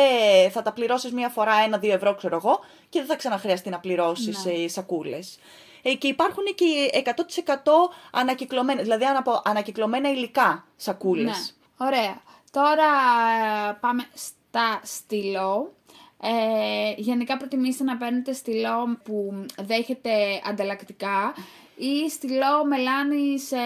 θα 0.52 0.62
τα 0.62 0.72
πληρώσεις 0.72 1.12
μία 1.12 1.28
φορά 1.28 1.54
ένα-δύο 1.64 1.92
ευρώ, 1.92 2.14
ξέρω 2.14 2.36
εγώ, 2.36 2.60
και 2.88 2.98
δεν 2.98 3.08
θα 3.08 3.16
ξαναχρειαστεί 3.16 3.70
να 3.70 3.78
πληρώσεις 3.78 4.44
Ναι. 4.44 4.52
ε, 4.52 4.68
σακούλες. 4.68 5.38
Ε, 5.82 5.94
και 5.94 6.08
υπάρχουν 6.08 6.44
και 6.54 6.90
100% 6.92 7.90
ανακυκλωμένα, 8.12 8.82
δηλαδή 8.82 9.04
αναπο- 9.04 9.42
ανακυκλωμένα 9.44 10.10
υλικά 10.10 10.64
σακούλες. 10.76 11.54
Ναι. 11.76 11.86
Ωραία. 11.86 12.22
Τώρα 12.50 12.84
ε, 13.70 13.76
πάμε 13.80 14.04
στα 14.14 14.80
στυλό. 14.84 15.72
Ε, 16.22 16.92
γενικά 16.96 17.36
προτιμήστε 17.36 17.84
να 17.84 17.96
παίρνετε 17.96 18.32
στυλό 18.32 18.98
που 19.04 19.44
δέχεται 19.62 20.40
ανταλλακτικά 20.48 21.34
ή 21.76 22.10
στυλό 22.10 22.64
μελάνι 22.68 23.38
σε 23.38 23.56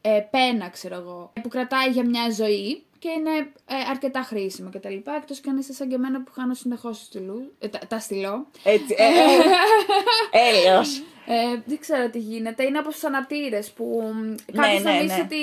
ε, 0.00 0.20
πένα, 0.30 0.68
ξέρω 0.68 0.94
εγώ, 0.94 1.32
που 1.42 1.48
κρατάει 1.48 1.88
για 1.90 2.04
μια 2.04 2.30
ζωή 2.30 2.84
και 3.04 3.10
είναι 3.10 3.52
ε, 3.66 3.90
αρκετά 3.90 4.20
χρήσιμο 4.22 4.70
κτλ. 4.70 4.94
Εκτός 5.16 5.40
και 5.40 5.50
αν 5.50 5.56
είστε 5.56 5.72
σαν 5.72 5.88
και 5.88 5.94
εμένα 5.94 6.22
που 6.22 6.32
χάνω 6.32 6.54
συνεχώς 6.54 6.98
στυλού, 6.98 7.52
ε, 7.58 7.68
τα, 7.68 7.78
τα 7.88 7.98
στυλό. 7.98 8.46
Έτσι, 8.62 8.94
ε, 8.98 9.04
ε, 9.04 10.40
έλεος. 10.48 10.98
Ε, 11.26 11.60
δεν 11.64 11.78
ξέρω 11.78 12.10
τι 12.10 12.18
γίνεται. 12.18 12.64
Είναι 12.64 12.78
όπως 12.78 12.94
τους 12.94 13.04
αναπτήρες 13.04 13.70
που 13.70 14.12
κάποιος 14.52 14.82
ναι, 14.82 14.90
θα 14.90 14.90
ναι. 14.90 14.96
νομίζει 14.96 15.20
ότι 15.20 15.36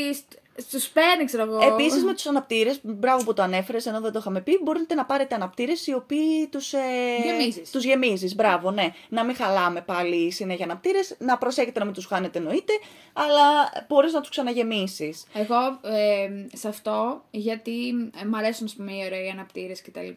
στ- 0.58 0.68
στους 0.70 0.88
παίρνει, 0.90 1.26
ξέρω 1.26 1.44
εγώ. 1.44 1.60
Επίσης 1.74 2.04
με 2.04 2.14
τους 2.14 2.26
αναπτήρες, 2.26 2.80
μπράβο 2.84 3.24
που 3.24 3.34
το 3.34 3.42
ανέφερες, 3.42 3.86
ενώ 3.86 4.00
δεν 4.00 4.12
το 4.12 4.20
είχαμε 4.20 4.42
πει, 4.42 4.60
μπορείτε 4.64 4.96
να 4.96 5.06
πάρετε 5.06 5.36
αναπτήρες 5.36 5.88
οι 5.88 5.94
οποίοι 5.94 6.48
τους. 6.52 6.74
Ε, 6.74 6.80
Γεμίζεις. 7.26 7.72
Τους 7.72 7.84
γεμίζεις, 7.84 8.36
μπράβο, 8.36 8.72
ναι. 8.72 8.94
Να 9.10 9.24
μην 9.24 9.36
χαλάμε 9.36 9.82
πάλι 9.82 10.32
συνέχεια 10.32 10.66
αναπτήρες, 10.66 11.16
να 11.20 11.38
προσέχετε 11.38 11.80
να 11.80 11.86
μην 11.86 11.94
τους 11.94 12.06
χάνετε 12.06 12.38
εννοείται, 12.38 12.74
αλλά 13.14 13.70
μπορείς 13.88 14.14
να 14.14 14.20
τους 14.22 14.30
ξαναγεμίσεις. 14.30 15.24
Εγώ 15.34 15.80
ε, 15.82 16.30
σε 16.54 16.68
αυτό, 16.68 17.24
γιατί 17.32 17.88
ε, 18.22 18.26
μ' 18.26 18.36
αρέσουν 18.36 18.66
ας 18.66 18.74
πούμε, 18.76 18.92
οι 18.92 19.04
ωραίοι 19.06 19.30
αναπτήρες 19.30 19.82
κτλ. 19.82 20.08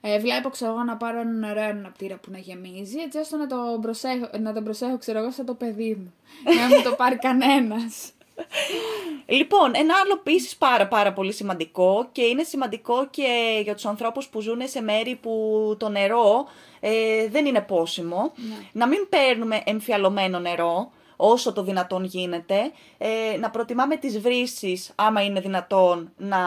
Ε, 0.00 0.18
βλέπω 0.18 0.48
ξέρω 0.48 0.70
εγώ 0.72 0.82
να 0.82 0.96
πάρω 0.96 1.20
έναν 1.20 1.42
ωραίο 1.50 1.68
αναπτήρα 1.68 2.16
που 2.16 2.30
να 2.30 2.38
γεμίζει, 2.38 2.98
έτσι 2.98 3.18
ώστε 3.18 3.36
να 3.36 3.46
τον 3.46 3.80
προσέχω, 3.80 4.28
να 4.40 4.52
τον 4.52 4.64
προσέχω 4.64 4.98
ξέρω 4.98 5.18
εγώ 5.18 5.30
σαν 5.30 5.46
το 5.46 5.54
παιδί 5.54 5.94
μου. 6.00 6.12
να 6.60 6.66
μην 6.74 6.82
το 6.84 6.92
πάρει 6.92 7.16
κανένας. 7.18 8.10
Λοιπόν, 9.26 9.70
ένα 9.74 9.94
άλλο 10.04 10.12
επίσης 10.18 10.56
πάρα 10.56 10.88
πάρα 10.88 11.12
πολύ 11.12 11.32
σημαντικό 11.32 12.08
και 12.12 12.22
είναι 12.22 12.42
σημαντικό 12.42 13.08
και 13.10 13.60
για 13.62 13.74
τους 13.74 13.86
ανθρώπους 13.86 14.28
που 14.28 14.40
ζουν 14.40 14.60
σε 14.64 14.80
μέρη 14.80 15.18
που 15.22 15.76
το 15.78 15.88
νερό 15.88 16.46
ε, 16.80 17.28
δεν 17.28 17.46
είναι 17.46 17.60
πόσιμο. 17.60 18.32
Να 18.72 18.86
μην 18.86 19.08
παίρνουμε 19.08 19.62
εμφιαλωμένο 19.64 20.38
νερό 20.38 20.90
όσο 21.20 21.52
το 21.52 21.62
δυνατόν 21.62 22.04
γίνεται. 22.04 22.72
Ε, 22.98 23.36
να 23.38 23.50
προτιμάμε 23.50 23.96
τις 23.96 24.18
βρύσεις 24.18 24.92
άμα 24.94 25.22
είναι 25.22 25.40
δυνατόν 25.40 26.12
να 26.16 26.38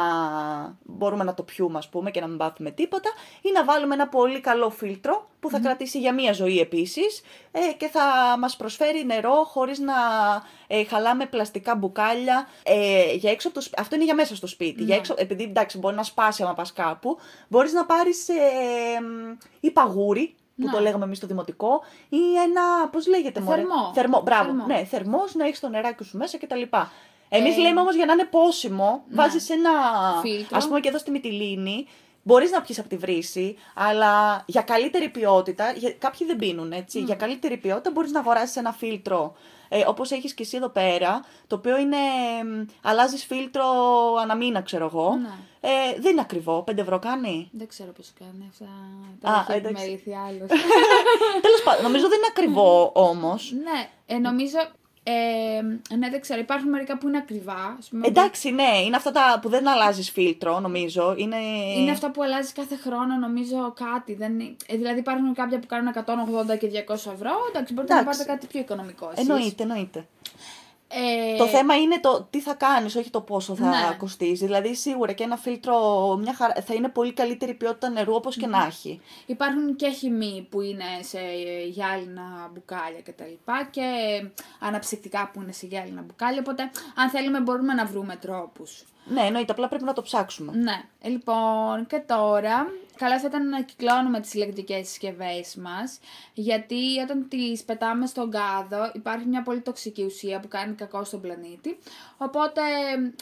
μπορούμε 0.83 1.23
να 1.23 1.33
το 1.33 1.43
πιούμε 1.43 1.77
ας 1.77 1.89
πούμε 1.89 2.11
και 2.11 2.19
να 2.19 2.27
μην 2.27 2.37
πάθουμε 2.37 2.71
τίποτα 2.71 3.09
ή 3.41 3.51
να 3.51 3.63
βάλουμε 3.63 3.93
ένα 3.93 4.07
πολύ 4.07 4.39
καλό 4.39 4.69
φίλτρο 4.69 5.27
που 5.39 5.49
θα 5.49 5.59
κρατήσει 5.59 5.99
για 5.99 6.13
μία 6.13 6.33
ζωή 6.33 6.59
επίσης 6.59 7.21
ε, 7.51 7.59
και 7.77 7.87
θα 7.87 8.01
μας 8.39 8.55
προσφέρει 8.55 9.05
νερό 9.05 9.43
χωρίς 9.43 9.79
να 9.79 9.93
ε, 10.67 10.83
χαλάμε 10.83 11.25
πλαστικά 11.25 11.75
μπουκάλια 11.75 12.47
ε, 12.63 13.13
για 13.13 13.31
έξω 13.31 13.47
από 13.47 13.57
το 13.57 13.63
σπίτι. 13.63 13.81
Αυτό 13.81 13.95
είναι 13.95 14.03
για 14.03 14.15
μέσα 14.15 14.35
στο 14.35 14.47
σπίτι. 14.47 14.83
Για 14.83 14.95
έξω, 14.95 15.13
επειδή 15.17 15.43
εντάξει 15.43 15.77
μπορεί 15.77 15.95
να 15.95 16.03
σπάσει 16.03 16.43
άμα 16.43 16.53
πας 16.53 16.73
κάπου, 16.73 17.17
μπορείς 17.47 17.73
να 17.73 17.85
πάρεις 17.85 18.29
ε, 18.29 18.33
μ, 19.01 19.37
ή 19.59 19.71
παγούρι 19.71 20.35
που 20.55 20.65
Να. 20.65 20.71
το 20.71 20.79
λέγαμε 20.79 21.05
εμείς 21.05 21.17
στο 21.17 21.27
δημοτικό, 21.27 21.81
ή 22.09 22.17
ένα. 22.43 22.87
Πώς 22.91 23.07
λέγεται, 23.07 23.39
μωρέ; 23.39 23.55
Θερμό. 23.61 23.91
Θερμό, 23.93 24.21
μπράβο. 24.21 24.43
Θερμό. 24.45 24.65
Ναι, 24.65 24.83
θερμός 24.83 25.35
να 25.35 25.45
έχεις 25.45 25.59
το 25.59 25.69
νεράκι 25.69 26.03
σου 26.03 26.17
μέσα 26.17 26.37
κτλ. 26.37 26.61
Εμείς 27.29 27.57
Ε, 27.57 27.61
λέμε 27.61 27.79
όμως 27.79 27.95
για 27.95 28.05
να 28.05 28.13
είναι 28.13 28.25
πόσιμο, 28.25 29.03
ναι. 29.09 29.15
βάζεις 29.15 29.49
ένα. 29.49 29.69
Φίλτρο. 30.21 30.57
Α 30.57 30.67
πούμε 30.67 30.79
και 30.79 30.87
εδώ 30.89 30.97
στη 30.97 31.11
Μυτιλίνη, 31.11 31.87
Μπορείς 32.25 32.51
να 32.51 32.61
πιεις 32.61 32.79
από 32.79 32.89
τη 32.89 32.97
βρύση, 32.97 33.55
αλλά 33.75 34.43
για 34.45 34.61
καλύτερη 34.61 35.09
ποιότητα. 35.09 35.71
για- 35.71 35.93
Κάποιοι 35.93 36.27
δεν 36.27 36.35
πίνουν, 36.35 36.71
έτσι. 36.71 36.99
Για 36.99 37.15
καλύτερη 37.15 37.57
ποιότητα 37.57 37.91
μπορείς 37.91 38.11
να 38.11 38.19
αγοράσεις 38.19 38.55
ένα 38.55 38.71
φίλτρο. 38.71 39.35
Ε, 39.75 39.83
Όπως 39.87 40.11
έχεις 40.11 40.33
και 40.33 40.43
εσύ 40.43 40.57
εδώ 40.57 40.69
πέρα, 40.69 41.23
το 41.47 41.55
οποίο 41.55 41.77
είναι. 41.77 41.97
Αλλάζεις 42.81 43.25
φίλτρο 43.25 43.65
ανά 44.21 44.35
μήνα, 44.35 44.61
ξέρω 44.61 44.85
εγώ. 44.85 45.15
Ναι. 45.21 45.29
Ε, 45.61 45.99
δεν 45.99 46.11
είναι 46.11 46.21
ακριβό. 46.21 46.63
5 46.67 46.77
ευρώ 46.77 46.99
κάνει. 46.99 47.49
Δεν 47.51 47.67
ξέρω 47.67 47.91
πώς 47.91 48.13
κάνει 48.19 48.49
αυτά. 48.49 48.65
Α, 49.31 49.43
Τα 49.45 49.53
έχει 49.53 49.57
εντάξει. 49.59 49.81
επιμεληθεί 49.83 50.13
άλλος. 50.15 50.47
Τέλος 51.45 51.61
πάντων, 51.63 51.83
νομίζω 51.83 52.07
δεν 52.07 52.17
είναι 52.17 52.27
ακριβό 52.29 52.91
όμως. 52.95 53.51
ναι, 53.63 53.89
ε, 54.05 54.17
νομίζω. 54.17 54.57
Ε, 55.05 55.61
ναι, 55.95 56.09
δεν 56.09 56.21
ξέρω. 56.21 56.39
Υπάρχουν 56.39 56.69
μερικά 56.69 56.97
που 56.97 57.07
είναι 57.07 57.17
ακριβά. 57.17 57.75
Ας 57.79 57.87
πούμε, 57.87 58.07
Εντάξει, 58.07 58.51
ναι, 58.51 58.81
είναι 58.85 58.95
αυτά 58.95 59.11
τα 59.11 59.39
που 59.41 59.49
δεν 59.49 59.67
αλλάζεις 59.67 60.09
φίλτρο, 60.09 60.59
νομίζω. 60.59 61.13
Είναι, 61.17 61.35
Είναι 61.77 61.91
αυτά 61.91 62.11
που 62.11 62.23
αλλάζεις 62.23 62.51
κάθε 62.53 62.75
χρόνο, 62.75 63.15
νομίζω 63.15 63.73
κάτι. 63.75 64.13
Δεν... 64.13 64.39
είναι- 64.39 64.55
Ε, 64.67 64.75
δηλαδή 64.77 64.99
υπάρχουν 64.99 65.33
κάποια 65.33 65.59
που 65.59 65.67
κάνουν 65.67 65.93
180 65.93 66.57
και 66.57 66.67
200 66.87 66.93
ευρώ. 66.93 67.31
Εντάξει, 67.49 67.73
μπορείτε 67.73 67.93
να 67.93 67.99
Εντάξει. 67.99 68.03
πάρετε 68.03 68.23
κάτι 68.23 68.47
πιο 68.47 68.59
οικονομικό. 68.59 69.09
Εσείς. 69.15 69.29
Εννοείται, 69.29 69.63
εννοείται. 69.63 70.05
Ε, 70.95 71.37
Το 71.37 71.47
θέμα 71.47 71.75
είναι 71.77 71.99
το 71.99 72.27
τι 72.29 72.39
θα 72.41 72.53
κάνεις, 72.53 72.95
όχι 72.95 73.09
το 73.09 73.21
πόσο 73.21 73.55
θα 73.55 73.65
Ναι. 73.69 73.95
κοστίζει. 73.97 74.45
Δηλαδή, 74.45 74.75
σίγουρα 74.75 75.11
και 75.11 75.23
ένα 75.23 75.37
φίλτρο 75.37 75.75
μια 76.21 76.33
χαρά, 76.33 76.53
θα 76.65 76.73
είναι 76.73 76.89
πολύ 76.89 77.13
καλύτερη 77.13 77.53
ποιότητα 77.53 77.89
νερού 77.89 78.13
όπως 78.13 78.35
και 78.35 78.47
να 78.47 78.65
έχει. 78.65 79.01
Υπάρχουν 79.25 79.75
και 79.75 79.89
χυμοί 79.89 80.47
που 80.49 80.61
είναι 80.61 80.83
σε 81.01 81.19
γυάλινα 81.69 82.49
μπουκάλια 82.53 83.01
κτλ. 83.03 83.23
Και, 83.23 83.67
και 83.71 83.81
αναψυκτικά 84.59 85.29
που 85.33 85.41
είναι 85.41 85.51
σε 85.51 85.65
γυάλινα 85.65 86.01
μπουκάλια. 86.01 86.39
Οπότε, 86.39 86.71
αν 86.95 87.09
θέλουμε, 87.09 87.39
μπορούμε 87.39 87.73
να 87.73 87.85
βρούμε 87.85 88.15
τρόπους. 88.15 88.83
Ναι, 89.05 89.21
εννοείται, 89.21 89.51
απλά 89.51 89.67
πρέπει 89.67 89.83
να 89.83 89.93
το 89.93 90.01
ψάξουμε. 90.01 90.51
Ναι, 90.55 90.81
ε, 91.01 91.09
λοιπόν, 91.09 91.87
και 91.87 91.99
τώρα 92.07 92.67
καλό 92.97 93.19
θα 93.19 93.27
ήταν 93.27 93.49
να 93.49 93.61
κυκλώνουμε 93.61 94.19
τις 94.19 94.33
ηλεκτρικές 94.33 94.87
συσκευές 94.87 95.55
μας, 95.55 95.99
γιατί 96.33 96.99
όταν 97.03 97.25
τις 97.29 97.63
πετάμε 97.63 98.05
στον 98.05 98.31
κάδο 98.31 98.91
υπάρχει 98.93 99.25
μια 99.25 99.41
πολύ 99.43 99.61
τοξική 99.61 100.03
ουσία 100.03 100.39
που 100.39 100.47
κάνει 100.47 100.73
κακό 100.73 101.03
στον 101.03 101.21
πλανήτη, 101.21 101.77
οπότε 102.17 102.61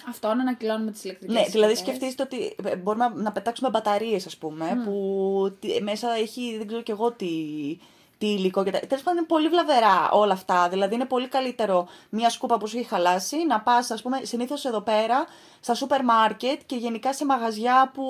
αυτό 0.10 0.28
να 0.28 0.42
ανακυκλώνουμε 0.42 0.92
τις 0.92 1.04
ηλεκτρικές 1.04 1.36
Ναι, 1.36 1.46
δηλαδή 1.50 1.76
συσκευές. 1.76 2.00
σκεφτείτε 2.00 2.24
ότι 2.24 2.56
ε, 2.70 2.76
μπορούμε 2.76 3.08
να- 3.08 3.22
να 3.22 3.32
πετάξουμε 3.32 3.70
μπαταρίες, 3.70 4.26
ας 4.26 4.38
πούμε, 4.38 4.82
που 4.86 5.56
τι- 5.60 5.82
μέσα 5.82 6.14
έχει 6.14 6.56
δεν 6.58 6.68
ξέρω 6.68 6.82
κι 6.82 6.92
εγώ 6.92 7.12
τι, 7.12 7.28
τι 8.18 8.28
υλικό. 8.28 8.64
Τέλος 8.64 9.04
πάντων 9.04 9.18
είναι 9.18 9.26
πολύ 9.28 9.48
βλαβερά 9.50 10.10
όλα 10.12 10.34
αυτά. 10.34 10.70
Δηλαδή 10.70 10.96
είναι 10.96 11.06
πολύ 11.06 11.28
καλύτερο 11.28 11.88
μια 12.10 12.30
σκούπα 12.30 12.58
που 12.58 12.68
σου 12.68 12.78
έχει 12.78 12.88
χαλάσει 12.88 13.46
να 13.46 13.62
πας, 13.62 13.92
ας 13.92 14.02
πούμε, 14.02 14.20
συνήθως 14.24 14.66
εδώ 14.66 14.82
πέρα 14.82 15.26
στα 15.64 15.74
σούπερ 15.74 16.04
μάρκετ 16.04 16.62
και 16.66 16.76
γενικά 16.76 17.14
σε 17.14 17.26
μαγαζιά 17.26 17.92
που 17.94 18.04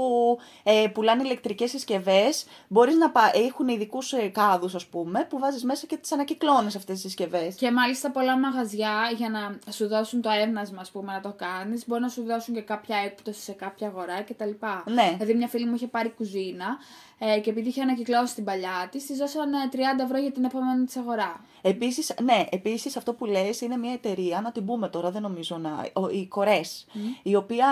ε, 0.64 0.88
πουλάνε 0.94 1.24
ηλεκτρικές 1.24 1.70
συσκευές. 1.70 2.46
Μπορείς 2.68 2.96
να 2.96 3.10
πα, 3.10 3.32
έχουν 3.34 3.68
ειδικούς 3.68 4.14
ε, 4.14 4.28
κάδους, 4.28 4.76
ας 4.76 4.86
πούμε, 4.86 5.26
που 5.30 5.40
βάζεις 5.40 5.64
μέσα 5.64 5.86
και 5.86 5.98
τις 5.98 6.12
ανακυκλώνεις 6.12 6.76
αυτές 6.76 6.94
τις 6.94 7.02
συσκευές. 7.02 7.56
Και 7.56 7.72
μάλιστα 7.72 8.12
πολλά 8.12 8.38
μαγαζιά 8.38 9.12
για 9.18 9.30
να 9.30 9.72
σου 9.72 9.88
δώσουν 9.88 10.22
το 10.22 10.30
έβνασμα, 10.30 10.82
ας 10.82 10.92
πούμε, 10.92 11.14
να 11.14 11.20
το 11.20 11.34
κάνεις, 11.38 11.88
μπορεί 11.88 12.02
να 12.02 12.10
σου 12.10 12.24
δώσουν 12.24 12.54
και 12.54 12.62
κάποια 12.62 12.98
έκπτωση 13.06 13.42
σε 13.42 13.52
κάποια 13.52 13.88
αγορά 13.88 14.22
κτλ. 14.22 14.50
Ναι. 14.86 15.10
Δηλαδή 15.14 15.34
μια 15.34 15.48
φίλη 15.48 15.66
μου 15.66 15.76
είχε 15.76 15.88
πάρει 15.88 16.10
κουζίνα 16.10 16.78
ε, 17.20 17.40
και 17.40 17.50
επειδή 17.50 17.68
είχε 17.68 17.82
ανακυκλώσει 17.82 18.36
την 18.36 18.44
παλιά 18.44 18.88
της, 18.92 19.06
της 19.06 19.18
δώσανε 19.18 19.58
30 19.72 19.76
ευρώ 20.04 20.18
για 20.18 20.32
την 20.32 20.44
επόμενη 20.44 20.86
της 20.86 20.98
αγορά. 20.98 21.42
Επίσης, 21.62 22.14
ναι, 22.24 22.46
επίσης 22.50 22.98
αυτό 22.98 23.14
που 23.14 23.26
λες 23.26 23.62
είναι 23.62 23.78
μια 23.78 23.92
εταιρεία, 23.94 24.42
να 24.42 24.52
την 24.52 24.66
πούμε 24.66 24.88
τώρα, 24.90 25.12
δεν 25.12 25.22
νομίζω 25.22 25.58
να... 25.58 25.88
ο- 25.94 26.10
Η 26.10 26.26
Κορές, 26.28 26.86
η 27.24 27.36
οποία 27.36 27.68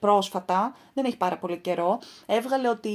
πρόσφατα, 0.00 0.74
δεν 0.94 1.04
έχει 1.04 1.16
πάρα 1.16 1.36
πολύ 1.38 1.58
καιρό, 1.58 1.98
έβγαλε 2.26 2.68
ότι 2.68 2.90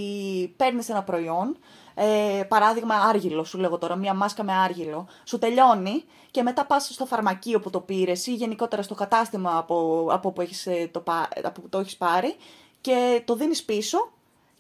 παίρνεις 0.57 0.89
ένα 0.89 1.03
προϊόν, 1.03 1.57
ε, 1.93 2.43
παράδειγμα 2.47 2.95
άργυλο, 2.95 3.43
σου 3.43 3.57
λέγω 3.57 3.77
τώρα, 3.77 3.95
μια 3.95 4.13
μάσκα 4.13 4.43
με 4.43 4.53
άργυλο, 4.53 5.07
σου 5.23 5.37
τελειώνει 5.39 6.03
και 6.31 6.41
μετά 6.43 6.65
πας 6.65 6.89
στο 6.93 7.05
φαρμακείο 7.05 7.59
που 7.59 7.69
το 7.69 7.79
πήρες 7.79 8.27
ή 8.27 8.33
γενικότερα 8.33 8.81
στο 8.81 8.95
κατάστημα 8.95 9.57
από, 9.57 10.07
από, 10.11 10.31
που, 10.31 10.41
έχεις, 10.41 10.65
ε, 10.67 10.89
το, 10.91 10.99
πα- 10.99 11.27
από 11.43 11.61
που 11.61 11.69
το 11.69 11.77
έχεις 11.79 11.97
πάρει 11.97 12.35
και 12.81 13.21
το 13.25 13.35
δίνεις 13.35 13.63
πίσω 13.63 14.11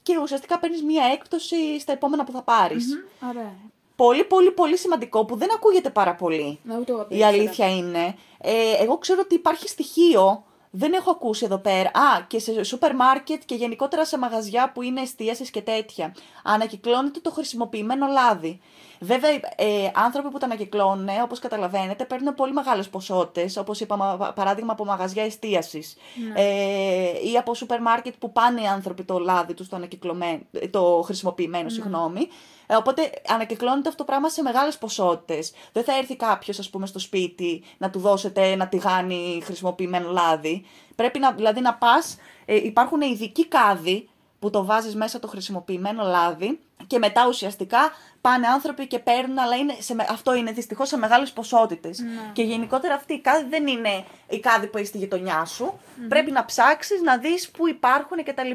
και 0.03 0.17
ουσιαστικά 0.21 0.59
παίρνεις 0.59 0.83
μια 0.83 1.03
έκπτωση 1.13 1.79
στα 1.79 1.91
επόμενα 1.91 2.23
που 2.23 2.31
θα 2.31 2.41
πάρεις. 2.41 2.93
Ωραία. 3.29 3.53
Πολύ, 3.95 4.23
πολύ, 4.23 4.51
πολύ 4.51 4.77
σημαντικό 4.77 5.25
που 5.25 5.35
δεν 5.35 5.49
ακούγεται 5.53 5.89
πάρα 5.89 6.15
πολύ. 6.15 6.59
Να 6.63 6.77
ούτε 6.77 6.91
εγώ 6.91 7.01
το 7.01 7.07
Η 7.09 7.15
ήξερα. 7.15 7.27
αλήθεια 7.35 7.75
είναι. 7.75 8.15
Ε, 8.41 8.53
εγώ 8.79 8.97
ξέρω 8.97 9.21
ότι 9.23 9.35
υπάρχει 9.35 9.67
στοιχείο. 9.67 10.43
Δεν 10.73 10.93
έχω 10.93 11.11
ακούσει 11.11 11.45
εδώ 11.45 11.57
πέρα. 11.57 11.87
Α, 11.89 12.21
και 12.27 12.39
σε 12.39 12.63
σούπερ 12.63 12.95
μάρκετ 12.95 13.41
και 13.45 13.55
γενικότερα 13.55 14.05
σε 14.05 14.17
μαγαζιά 14.17 14.71
που 14.71 14.81
είναι 14.81 15.01
εστίαση 15.01 15.49
και 15.51 15.61
τέτοια. 15.61 16.15
Ανακυκλώνεται 16.43 17.19
το 17.19 17.31
χρησιμοποιημένο 17.31 18.07
λάδι. 18.07 18.59
Βέβαια, 19.03 19.29
ε, 19.55 19.91
άνθρωποι 19.93 20.29
που 20.29 20.37
τα 20.37 20.45
ανακυκλώνουν, 20.45 21.07
όπως 21.23 21.39
καταλαβαίνετε, 21.39 22.05
παίρνουν 22.05 22.35
πολύ 22.35 22.53
μεγάλες 22.53 22.89
ποσότητες. 22.89 23.57
Όπως 23.57 23.79
είπαμε, 23.79 24.15
πα- 24.17 24.33
παράδειγμα 24.33 24.71
από 24.71 24.85
μαγαζιά 24.85 25.23
εστίασης. 25.23 25.95
Ε, 26.35 27.29
ή 27.31 27.37
από 27.37 27.53
σούπερ 27.53 27.81
μάρκετ 27.81 28.13
που 28.19 28.31
πάνε 28.31 28.61
οι 28.61 28.65
άνθρωποι 28.65 29.03
το 29.03 29.19
λάδι 29.19 29.53
τους, 29.53 29.69
το, 29.69 29.75
ανακυκλωμένο- 29.75 30.41
το 30.71 31.01
χρησιμοποιημένο, 31.05 31.69
συγγνώμη. 31.69 32.27
Ε, 32.67 32.75
οπότε 32.75 33.11
ανακυκλώνεται 33.27 33.87
αυτό 33.89 34.03
το 34.03 34.09
πράγμα 34.09 34.29
σε 34.29 34.41
μεγάλες 34.41 34.77
ποσότητες. 34.77 35.51
Δεν 35.71 35.83
θα 35.83 35.97
έρθει 35.97 36.15
κάποιος, 36.15 36.59
ας 36.59 36.69
πούμε, 36.69 36.85
στο 36.87 36.99
σπίτι 36.99 37.63
να 37.77 37.89
του 37.89 37.99
δώσετε 37.99 38.41
ένα 38.51 38.67
τηγάνι 38.67 39.41
χρησιμοποιημένο 39.43 40.11
λάδι. 40.11 40.65
Πρέπει 40.95 41.19
να, 41.19 41.31
δηλαδή 41.31 41.61
να 41.61 41.73
πας. 41.73 42.17
Ε, 42.45 42.55
υπάρχουν 42.55 43.01
ειδικοί 43.01 43.47
κάδοι 43.47 44.09
που 44.41 44.49
το 44.49 44.65
βάζεις 44.65 44.95
μέσα 44.95 45.19
το 45.19 45.27
χρησιμοποιημένο 45.27 46.03
λάδι 46.03 46.59
και 46.87 46.97
μετά 46.97 47.27
ουσιαστικά 47.27 47.79
πάνε 48.21 48.47
άνθρωποι 48.47 48.87
και 48.87 48.99
παίρνουν, 48.99 49.37
αλλά 49.39 49.55
είναι 49.55 49.75
σε, 49.79 49.93
με- 49.95 50.05
αυτό 50.09 50.33
είναι 50.35 50.51
δυστυχώς 50.51 50.87
σε 50.87 50.97
μεγάλες 50.97 51.31
ποσότητες. 51.31 51.99
Και 52.33 52.43
γενικότερα 52.43 52.93
αυτή 52.93 53.13
η 53.13 53.19
κάδη 53.19 53.49
δεν 53.49 53.67
είναι 53.67 54.03
η 54.29 54.39
κάδη 54.39 54.67
που 54.67 54.77
έχει 54.77 54.85
στη 54.87 54.97
γειτονιά 54.97 55.45
σου. 55.45 55.79
Πρέπει 56.09 56.31
να 56.31 56.45
ψάξεις, 56.45 57.01
να 57.01 57.17
δεις 57.17 57.49
πού 57.51 57.67
υπάρχουν 57.67 58.23
κτλ. 58.23 58.51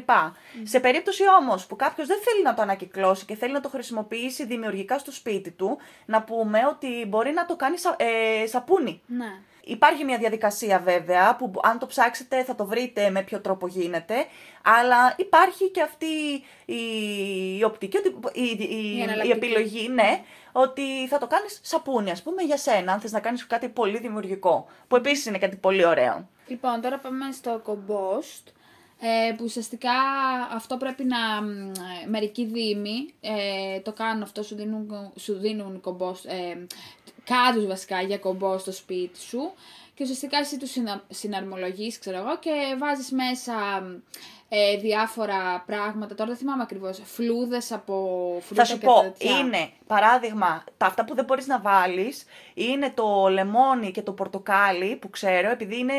Σε 0.63 0.79
περίπτωση 0.79 1.23
όμως 1.39 1.65
που 1.65 1.75
κάποιος 1.75 2.07
δεν 2.07 2.17
θέλει 2.23 2.43
να 2.43 2.53
το 2.53 2.61
ανακυκλώσει 2.61 3.25
και 3.25 3.35
θέλει 3.35 3.53
να 3.53 3.61
το 3.61 3.69
χρησιμοποιήσει 3.69 4.45
δημιουργικά 4.45 4.97
στο 4.99 5.11
σπίτι 5.11 5.51
του, 5.51 5.77
να 6.05 6.21
πούμε 6.21 6.59
ότι 6.69 7.05
μπορεί 7.07 7.31
να 7.31 7.45
το 7.45 7.55
κάνει 7.55 7.77
σα, 7.77 7.89
ε, 7.89 8.45
σαπούνι. 8.47 9.01
Ναι. 9.05 9.31
Υπάρχει 9.67 10.03
μια 10.03 10.17
διαδικασία 10.17 10.79
βέβαια 10.79 11.35
που 11.35 11.51
αν 11.63 11.79
το 11.79 11.85
ψάξετε 11.85 12.43
θα 12.43 12.55
το 12.55 12.65
βρείτε 12.65 13.09
με 13.09 13.21
ποιο 13.23 13.39
τρόπο 13.41 13.67
γίνεται, 13.67 14.15
αλλά 14.63 15.13
υπάρχει 15.17 15.69
και 15.71 15.81
αυτή 15.81 16.05
η, 16.65 16.77
η 17.57 17.63
οπτική, 17.63 17.97
ότι- 17.97 18.39
η, 18.39 18.41
η, 18.41 18.57
Η 18.69 18.95
η, 18.97 19.01
εναλλακτική. 19.01 19.31
επιλογή, 19.37 19.87
ναι, 19.89 20.21
ότι 20.51 21.07
θα 21.07 21.17
το 21.17 21.27
κάνεις 21.27 21.59
σαπούνι, 21.63 22.11
ας 22.11 22.23
πούμε, 22.23 22.41
για 22.43 22.57
σένα, 22.57 22.91
αν 22.93 22.99
θες 22.99 23.11
να 23.11 23.19
κάνεις 23.19 23.47
κάτι 23.47 23.69
πολύ 23.69 23.97
δημιουργικό, 23.97 24.65
που 24.87 24.95
επίσης 24.95 25.25
είναι 25.25 25.37
κάτι 25.37 25.55
πολύ 25.55 25.85
ωραίο. 25.85 26.27
Λοιπόν, 26.47 26.81
τώρα 26.81 26.97
πάμε 26.97 27.31
στο 27.31 27.61
compost. 27.65 28.51
Ε, 29.01 29.31
που 29.33 29.43
ουσιαστικά 29.43 29.91
αυτό 30.53 30.77
πρέπει 30.77 31.03
να. 31.03 31.41
μ, 31.41 31.67
ε, 31.69 32.07
Μερικοί 32.07 32.45
δήμοι 32.45 33.13
ε, 33.21 33.79
το 33.79 33.93
κάνουν 33.93 34.21
αυτό, 34.23 34.43
σου 34.43 34.55
δίνουν, 34.55 35.11
σου 35.19 35.33
δίνουν 35.39 35.81
compost, 35.85 36.25
ε, 36.25 36.65
κάδους 37.27 37.65
βασικά 37.65 38.01
για 38.01 38.19
compost 38.23 38.59
στο 38.59 38.71
σπίτι 38.71 39.19
σου 39.19 39.51
και 39.93 40.03
ουσιαστικά 40.03 40.37
εσύ 40.37 40.57
τους 40.57 40.71
συνα, 40.71 41.03
συναρμολογείς, 41.09 41.99
ξέρω 41.99 42.17
εγώ, 42.17 42.37
και 42.39 42.51
βάζεις 42.79 43.11
μέσα 43.11 43.53
ε, 44.49 44.77
διάφορα 44.77 45.63
πράγματα, 45.65 46.15
τώρα 46.15 46.29
δεν 46.29 46.39
θυμάμαι 46.39 46.61
ακριβώς, 46.63 47.01
φλούδες 47.03 47.71
από 47.71 47.93
φρούτα 48.41 48.65
Θα 48.65 48.67
σου 48.67 48.77
και 48.77 48.85
πω, 48.85 49.01
τέτοια. 49.01 49.37
είναι 49.37 49.69
παράδειγμα, 49.87 50.63
τα 50.77 50.85
αυτά 50.85 51.05
που 51.05 51.15
δεν 51.15 51.25
μπορείς 51.25 51.47
να 51.47 51.59
βάλεις 51.59 52.25
είναι 52.53 52.89
το 52.89 53.27
λεμόνι 53.27 53.91
και 53.91 54.01
το 54.01 54.11
πορτοκάλι 54.11 54.95
που 54.95 55.09
ξέρω, 55.09 55.49
επειδή 55.49 55.77
είναι, 55.77 55.93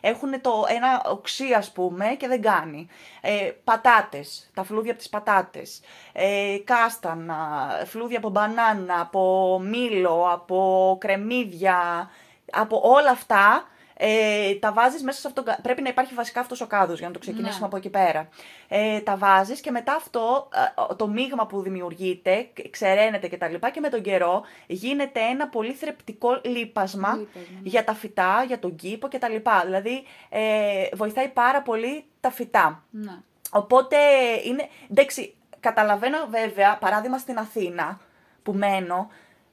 έχουν 0.00 0.40
το, 0.40 0.64
ένα 0.68 1.02
οξύ 1.10 1.52
ας 1.52 1.72
πούμε 1.72 2.06
και 2.18 2.28
δεν 2.28 2.42
κάνει. 2.42 2.88
Ε, 3.20 3.50
πατάτες, 3.64 4.50
τα 4.54 4.64
φλούδια 4.64 4.90
από 4.90 5.00
τις 5.00 5.08
πατάτες, 5.08 5.80
ε, 6.12 6.56
κάστανα, 6.64 7.68
φλούδια 7.86 8.18
από 8.18 8.28
μπανάνα, 8.28 9.00
από 9.00 9.60
μήλο, 9.64 10.28
από 10.32 10.96
κρεμμύδια, 11.00 12.10
από 12.52 12.80
όλα 12.84 13.10
αυτά 13.10 13.68
ε, 13.96 14.54
τα 14.54 14.72
βάζεις 14.72 15.02
μέσα 15.02 15.20
σε 15.20 15.26
αυτό. 15.26 15.42
Πρέπει 15.62 15.82
να 15.82 15.88
υπάρχει 15.88 16.14
βασικά 16.14 16.40
αυτός 16.40 16.60
ο 16.60 16.66
κάδος 16.66 16.98
για 16.98 17.06
να 17.06 17.12
το 17.12 17.18
ξεκινήσουμε 17.18 17.60
Ναι. 17.60 17.66
από 17.66 17.76
εκεί 17.76 17.90
πέρα. 17.90 18.28
Ε, 18.68 19.00
τα 19.00 19.16
βάζεις 19.16 19.60
και 19.60 19.70
μετά 19.70 19.94
αυτό, 19.94 20.48
ε, 20.90 20.94
το 20.94 21.08
μείγμα 21.08 21.46
που 21.46 21.60
δημιουργείται, 21.62 22.48
ξεραίνεται 22.70 23.28
και 23.28 23.36
τα 23.36 23.48
λοιπά 23.48 23.70
και 23.70 23.80
με 23.80 23.88
τον 23.88 24.02
καιρό 24.02 24.42
γίνεται 24.66 25.20
ένα 25.20 25.48
πολύ 25.48 25.72
θρεπτικό 25.72 26.40
λίπασμα, 26.44 27.14
Λίπασμα, 27.14 27.40
ναι. 27.52 27.60
για 27.62 27.84
τα 27.84 27.94
φυτά, 27.94 28.44
για 28.46 28.58
τον 28.58 28.74
κήπο 28.76 29.08
και 29.08 29.18
τα 29.18 29.28
λοιπά. 29.28 29.62
Δηλαδή 29.64 30.04
ε, 30.28 30.86
βοηθάει 30.92 31.28
πάρα 31.28 31.62
πολύ 31.62 32.04
τα 32.20 32.30
φυτά. 32.30 32.82
Ναι. 32.90 33.16
Οπότε 33.50 33.96
είναι. 34.44 34.68
Εντάξει, 34.90 35.34
καταλαβαίνω 35.60 36.18
βέβαια, 36.30 36.78
παράδειγμα 36.78 37.18
στην 37.18 37.38
Αθήνα 37.38 38.00
που 38.42 38.52
μένω, 38.52 39.08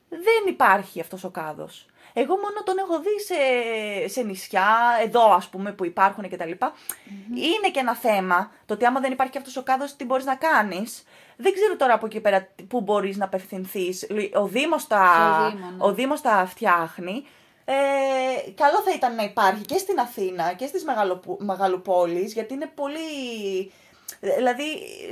δεν 0.09 0.43
υπάρχει 0.47 0.99
αυτός 0.99 1.23
ο 1.23 1.29
κάδος. 1.29 1.85
Εγώ 2.13 2.35
μόνο 2.35 2.63
τον 2.63 2.77
έχω 2.77 2.99
δει 2.99 3.19
σε, 3.19 3.35
σε 4.07 4.21
νησιά, 4.21 4.77
εδώ 5.03 5.33
ας 5.33 5.47
πούμε 5.47 5.71
που 5.71 5.85
υπάρχουν 5.85 6.29
και 6.29 6.37
τα 6.37 6.45
λοιπα 6.45 6.73
Είναι 7.35 7.69
και 7.71 7.79
ένα 7.79 7.95
θέμα 7.95 8.51
το 8.65 8.73
ότι 8.73 8.85
άμα 8.85 8.99
δεν 8.99 9.11
υπάρχει 9.11 9.37
αυτός 9.37 9.57
ο 9.57 9.63
κάδος, 9.63 9.95
τι 9.95 10.05
μπορείς 10.05 10.25
να 10.25 10.35
κάνεις. 10.35 11.03
Δεν 11.37 11.53
ξέρω 11.53 11.75
τώρα 11.75 11.93
από 11.93 12.05
εκεί 12.05 12.19
πέρα 12.19 12.47
πού 12.67 12.81
μπορείς 12.81 13.17
να 13.17 13.25
απευθυνθείς. 13.25 14.07
Ο 14.33 14.47
Δήμος 14.47 14.87
τα, 14.87 15.05
Στο 15.15 15.57
Δήμο, 15.89 16.05
ναι. 16.05 16.15
ο 16.15 16.19
τα 16.21 16.45
φτιάχνει. 16.47 17.25
Ε, 17.65 18.51
καλό 18.55 18.81
θα 18.85 18.91
ήταν 18.95 19.15
να 19.15 19.23
υπάρχει 19.23 19.65
και 19.65 19.77
στην 19.77 19.99
Αθήνα 19.99 20.53
και 20.53 20.65
στις 20.65 20.83
μεγαλοπο- 20.83 21.37
μεγαλοπόλεις 21.41 22.33
γιατί 22.33 22.53
είναι 22.53 22.71
πολύ... 22.75 22.99
Δηλαδή 24.19 24.63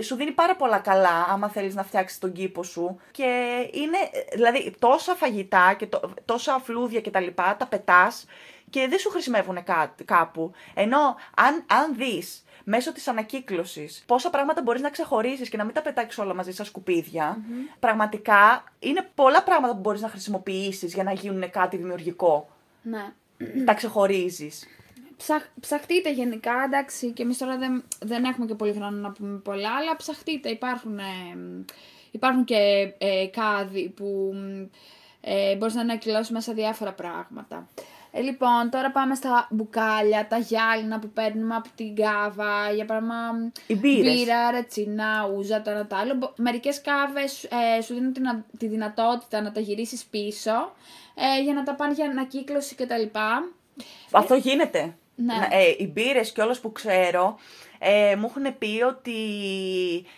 σου 0.03 0.15
δίνει 0.15 0.32
πάρα 0.32 0.56
πολλά 0.56 0.77
καλά 0.79 1.25
άμα 1.29 1.50
θέλεις 1.50 1.75
να 1.75 1.84
φτιάξεις 1.84 2.20
τον 2.20 2.32
κήπο 2.32 2.63
σου 2.63 3.00
και 3.12 3.24
είναι 3.72 3.98
δηλαδή 4.34 4.75
τόσα 4.79 5.15
φαγητά 5.15 5.74
και 5.77 5.86
τό- 5.86 6.13
τόσα 6.25 6.60
φλούδια 6.63 7.01
και 7.01 7.12
τα 7.12 7.20
λοιπά 7.20 7.56
τα 7.60 7.68
πετάς 7.68 8.25
και 8.70 8.88
δεν 8.89 9.00
σου 9.00 9.10
χρησιμεύουν 9.10 9.63
κά- 9.63 10.03
κάπου. 10.06 10.51
Ενώ 10.74 11.15
αν, 11.36 11.63
αν 11.68 11.96
δεις 11.96 12.44
μέσω 12.63 12.94
της 12.94 13.08
ανακύκλωσης 13.08 14.03
πόσα 14.06 14.29
πράγματα 14.29 14.62
μπορείς 14.62 14.82
να 14.82 14.89
ξεχωρίσεις 14.89 15.50
και 15.50 15.58
να 15.58 15.63
μην 15.63 15.74
τα 15.74 15.82
πετάξεις 15.82 16.20
όλα 16.20 16.34
μαζί 16.34 16.51
σαν 16.51 16.65
σκουπιδια 16.65 17.38
πραγματικά 17.79 18.63
είναι 18.79 19.10
πολλά 19.15 19.44
πράγματα 19.44 19.74
που 19.74 19.79
μπορείς 19.79 20.01
να 20.01 20.10
χρησιμοποιήσεις 20.10 20.94
για 20.94 21.03
να 21.03 21.12
γίνουν 21.12 21.50
κάτι 21.50 21.77
δημιουργικό. 21.77 22.50
Ναι. 22.82 23.06
τα 23.65 23.74
ξεχωρίζεις. 23.74 24.68
Ψαχ, 25.19 25.43
ψαχτείτε 25.59 26.11
γενικά, 26.11 26.53
εντάξει, 26.65 27.11
και 27.11 27.23
εμείς 27.23 27.38
τώρα 27.38 27.57
δεν, 27.57 27.83
δεν 27.99 28.23
έχουμε 28.23 28.45
και 28.45 28.53
πολύ 28.55 28.73
χρόνο 28.73 28.97
να 28.97 29.11
πούμε 29.11 29.38
πολλά, 29.38 29.69
αλλά 29.75 29.95
ψαχτείτε. 29.95 30.49
Υπάρχουν, 30.49 30.97
ε, 30.99 31.03
υπάρχουν 32.11 32.43
και 32.43 32.93
ε, 32.97 33.25
κάδοι 33.27 33.89
που 33.89 34.33
ε, 35.21 35.55
μπορείς 35.55 35.73
να 35.75 35.81
ανακυλώσεις 35.81 36.29
μέσα 36.29 36.53
διάφορα 36.53 36.93
πράγματα. 36.93 37.67
Ε, 38.11 38.21
λοιπόν, 38.21 38.69
τώρα 38.71 38.91
πάμε 38.91 39.15
στα 39.15 39.47
μπουκάλια, 39.51 40.27
τα 40.27 40.38
γυάλινα 40.38 40.99
που 40.99 41.09
παίρνουμε 41.09 41.55
από 41.55 41.69
την 41.75 41.95
κάβα, 41.95 42.71
για 42.71 42.85
παράδειγμα 42.85 43.15
Οι 43.67 43.75
μπύρες. 43.75 44.13
μπύρα, 44.13 44.51
ρετσινά, 44.51 45.29
ούζα, 45.35 45.61
το 45.61 45.69
ένα 45.69 45.88
το 45.88 45.95
άλλο. 45.95 46.13
Μπο- 46.15 46.33
Μερικές 46.38 46.81
κάβες 46.81 47.43
ε, 47.43 47.81
σου 47.81 47.93
δίνουν 47.93 48.13
την, 48.13 48.27
α- 48.27 48.45
τη 48.57 48.67
δυνατότητα 48.67 49.41
να 49.41 49.51
τα 49.51 49.59
γυρίσεις 49.59 50.03
πίσω, 50.05 50.71
ε, 51.15 51.41
για 51.43 51.53
να 51.53 51.63
τα 51.63 51.75
πάνε 51.75 51.93
για 51.93 52.05
ανακύκλωση 52.05 52.75
κτλ. 52.75 53.03
Αυτό 54.11 54.35
γίνεται. 54.35 54.97
Ναι. 55.25 55.33
Να- 55.33 55.47
Ε, 55.57 55.75
οι 55.77 55.89
μπύρες 55.93 56.31
και 56.31 56.41
όλος 56.41 56.59
που 56.59 56.71
ξέρω 56.71 57.38
ε, 57.81 58.15
μου 58.15 58.25
έχουν 58.29 58.57
πει 58.57 58.81
ότι 58.88 59.11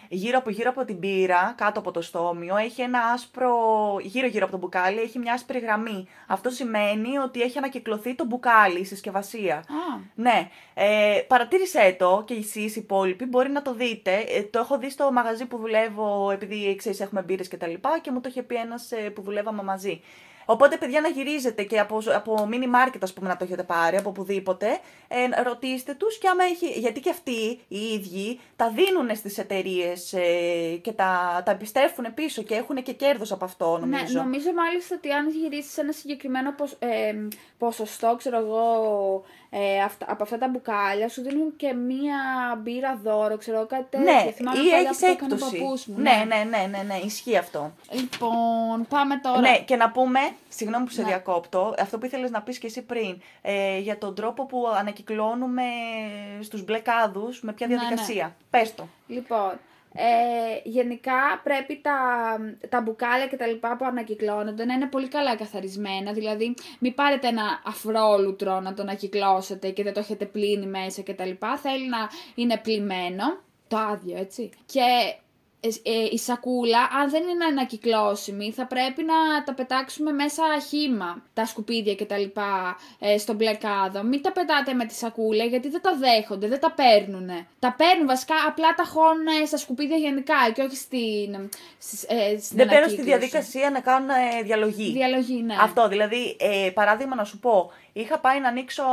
γύρω 0.09 0.37
από, 0.37 0.49
γύρω 0.49 0.69
από 0.69 0.85
την 0.85 0.95
μπύρα, 0.95 1.53
κάτω 1.57 1.79
από 1.79 1.91
το 1.91 2.01
στόμιο, 2.01 2.55
έχει 2.57 2.81
ένα 2.81 2.99
άσπρο, 2.99 3.55
γύρω 4.01 4.27
γύρω 4.27 4.43
από 4.43 4.51
το 4.51 4.57
μπουκάλι, 4.59 4.99
έχει 4.99 5.19
μια 5.19 5.33
άσπρη 5.33 5.59
γραμμή. 5.59 6.07
Αυτό 6.27 6.49
σημαίνει 6.49 7.17
ότι 7.17 7.41
έχει 7.41 7.57
ανακυκλωθεί 7.57 8.15
το 8.15 8.25
μπουκάλι, 8.25 8.79
η 8.79 8.83
συσκευασία. 8.85 9.55
Α, 9.55 9.63
Ναι, 10.15 10.49
ε, 10.73 11.19
παρατήρησέ 11.27 11.95
το 11.99 12.23
και 12.27 12.33
εσείς 12.33 12.75
οι 12.75 12.79
υπόλοιποι, 12.83 13.25
μπορεί 13.25 13.49
να 13.49 13.61
το 13.61 13.73
δείτε. 13.73 14.11
Ε, 14.27 14.43
το 14.43 14.59
έχω 14.59 14.77
δει 14.77 14.89
στο 14.89 15.11
μαγαζί 15.11 15.45
που 15.45 15.57
δουλεύω, 15.57 16.31
επειδή 16.31 16.75
ξέρεις 16.75 16.99
έχουμε 16.99 17.21
μπύρες 17.21 17.47
και 17.47 17.57
τα 17.57 17.67
λοιπά 17.67 17.99
και 18.01 18.11
μου 18.11 18.21
το 18.21 18.29
είχε 18.29 18.43
πει 18.43 18.55
ένας 18.55 18.91
ε, 18.91 18.95
που 19.09 19.21
δουλεύαμε 19.21 19.63
μαζί. 19.63 20.01
Οπότε, 20.51 20.77
παιδιά, 20.77 21.01
να 21.01 21.07
γυρίζετε 21.07 21.63
και 21.63 21.79
από, 21.79 22.01
από 22.15 22.49
mini 22.51 22.87
market, 22.87 22.99
ας 23.01 23.13
πούμε, 23.13 23.27
να 23.27 23.37
το 23.37 23.43
έχετε 23.43 23.63
πάρει, 23.63 23.97
από 23.97 24.09
οπουδήποτε, 24.09 24.67
ε, 25.07 25.41
ρωτήστε 25.43 25.93
τους 25.93 26.17
και 26.17 26.27
άμα 26.27 26.43
έχει, 26.43 26.79
γιατί 26.79 26.99
και 26.99 27.09
αυτοί 27.09 27.59
οι 27.67 27.79
ίδιοι 27.93 28.39
τα 28.55 28.69
δίνουν 28.69 29.15
στις 29.15 29.37
εταιρείες 29.37 30.13
ε, 30.13 30.75
και 30.81 30.91
τα, 30.91 31.41
τα 31.45 31.51
επιστρέφουν 31.51 32.13
πίσω 32.13 32.41
και 32.41 32.55
έχουν 32.55 32.83
και 32.83 32.93
κέρδος 32.93 33.31
από 33.31 33.45
αυτό, 33.45 33.77
νομίζω. 33.81 34.03
Ναι, 34.13 34.19
νομίζω 34.23 34.53
μάλιστα 34.53 34.95
ότι 34.95 35.11
αν 35.11 35.29
γυρίσεις 35.29 35.77
ένα 35.77 35.91
συγκεκριμένο 35.91 36.51
ποσ- 36.51 36.83
ε, 36.83 37.15
ποσοστό, 37.57 38.15
ξέρω 38.17 38.37
εγώ, 38.37 38.63
ε, 39.53 39.81
αυτά, 39.81 40.05
από 40.09 40.23
αυτά 40.23 40.37
τα 40.37 40.47
μπουκάλια, 40.47 41.09
σου 41.09 41.21
δίνουν 41.21 41.55
και 41.55 41.73
μία 41.73 42.15
μπύρα 42.61 42.99
δώρο, 43.03 43.37
ξέρω 43.37 43.57
εγώ, 43.57 43.65
κάτι 43.67 43.85
τέτοιο. 43.89 44.13
Ναι, 44.13 44.31
Θυμάμαι 44.31 44.59
ή 44.59 44.61
παλιά 44.69 44.77
έχεις 44.77 44.97
που 44.97 45.05
το 45.05 45.11
έκανε 45.11 45.33
ο 45.33 45.35
έκπτωση. 45.35 45.57
παππούς 45.57 45.85
μου, 45.85 45.95
ναι, 45.97 46.25
ναι, 46.27 46.43
ναι, 46.49 46.77
ναι, 46.77 46.83
ναι, 46.83 46.99
ισχύει 47.05 47.37
αυτό. 47.37 47.71
Λοιπόν, 47.91 48.87
πάμε 48.89 49.17
τώρα. 49.17 49.39
Ναι, 49.39 49.59
και 49.59 49.75
να 49.75 49.91
πούμε, 49.91 50.19
συγγνώμη 50.49 50.85
που 50.85 50.91
σε 50.91 51.01
Ναι. 51.01 51.07
διακόπτω, 51.07 51.73
αυτό 51.79 51.97
που 51.97 52.05
ήθελες 52.05 52.31
να 52.31 52.41
πεις 52.41 52.57
και 52.57 52.67
εσύ 52.67 52.81
πριν, 52.81 53.21
ε, 53.41 53.77
για 53.79 53.97
τον 53.97 54.15
τρόπο 54.15 54.45
που 54.45 54.67
ανακυκλώνουμε 54.77 55.63
στους 56.41 56.63
μπλε 56.63 56.79
κάδους, 56.79 57.41
με 57.41 57.53
ποια 57.53 57.67
Ναι, 57.67 57.73
ναι. 57.75 57.79
διαδικασία. 57.79 58.35
Πες 58.49 58.75
το. 58.75 58.87
Λοιπόν, 59.07 59.51
ε, 59.93 60.69
γενικά 60.69 61.41
πρέπει 61.43 61.81
τα, 61.81 61.97
τα 62.69 62.81
μπουκάλια 62.81 63.27
και 63.27 63.37
τα 63.37 63.47
λοιπά 63.47 63.77
που 63.77 63.85
ανακυκλώνονται 63.85 64.65
να 64.65 64.73
είναι 64.73 64.87
πολύ 64.87 65.07
καλά 65.07 65.35
καθαρισμένα. 65.35 66.13
Δηλαδή, 66.13 66.55
μην 66.79 66.93
πάρετε 66.93 67.27
ένα 67.27 67.61
αφρόλουτρο 67.65 68.59
να 68.59 68.73
το 68.73 68.81
ανακυκλώσετε 68.81 69.69
και 69.69 69.83
δεν 69.83 69.93
το 69.93 69.99
έχετε 69.99 70.25
πλύνει 70.25 70.65
μέσα 70.65 71.01
και 71.01 71.13
τα 71.13 71.25
λοιπά. 71.25 71.57
Θέλει 71.57 71.89
να 71.89 72.09
είναι 72.35 72.57
πλυμμένο, 72.57 73.23
το 73.67 73.77
άδειο, 73.77 74.17
έτσι. 74.17 74.49
Και 74.65 74.81
ε, 75.63 75.67
ε, 75.67 76.07
η 76.11 76.17
σακούλα, 76.17 76.79
αν 77.01 77.09
δεν 77.09 77.21
είναι 77.21 77.45
ανακυκλώσιμη, 77.45 78.51
θα 78.51 78.65
πρέπει 78.65 79.03
να 79.03 79.43
τα 79.43 79.53
πετάξουμε 79.53 80.11
μέσα 80.11 80.43
χύμα, 80.69 81.23
τα 81.33 81.45
σκουπίδια 81.45 81.95
και 81.95 82.05
τα 82.05 82.17
λοιπά, 82.17 82.77
ε, 82.99 83.17
στον 83.17 83.35
μπλε 83.35 83.53
κάδο. 83.53 84.03
Μην 84.03 84.21
τα 84.21 84.31
πετάτε 84.31 84.73
με 84.73 84.85
τη 84.85 84.93
σακούλα, 84.93 85.43
γιατί 85.43 85.69
δεν 85.69 85.81
τα 85.81 85.95
δέχονται, 85.95 86.47
δεν 86.47 86.59
τα 86.59 86.71
παίρνουν. 86.71 87.29
Τα 87.59 87.75
παίρνουν 87.77 88.07
βασικά, 88.07 88.35
απλά 88.47 88.73
τα 88.75 88.83
χώνουν 88.83 89.27
ε, 89.41 89.45
στα 89.45 89.57
σκουπίδια 89.57 89.97
γενικά 89.97 90.51
και 90.53 90.61
όχι 90.61 90.75
στην, 90.75 91.49
στις, 91.77 92.03
ε, 92.03 92.39
στην 92.39 92.57
Δεν 92.57 92.67
μπαίνω 92.67 92.87
στη 92.87 93.01
ανακύκλωση. 93.01 93.03
διαδικασία 93.03 93.69
να 93.69 93.79
κάνουν 93.79 94.09
ε, 94.09 94.41
διαλογή. 94.43 94.91
Διαλογή, 94.91 95.41
ναι. 95.41 95.55
Αυτό, 95.61 95.87
δηλαδή, 95.87 96.37
ε, 96.39 96.69
παράδειγμα 96.69 97.15
να 97.15 97.23
σου 97.23 97.39
πω, 97.39 97.71
είχα 97.93 98.19
πάει 98.19 98.39
να 98.39 98.47
ανοίξω 98.47 98.83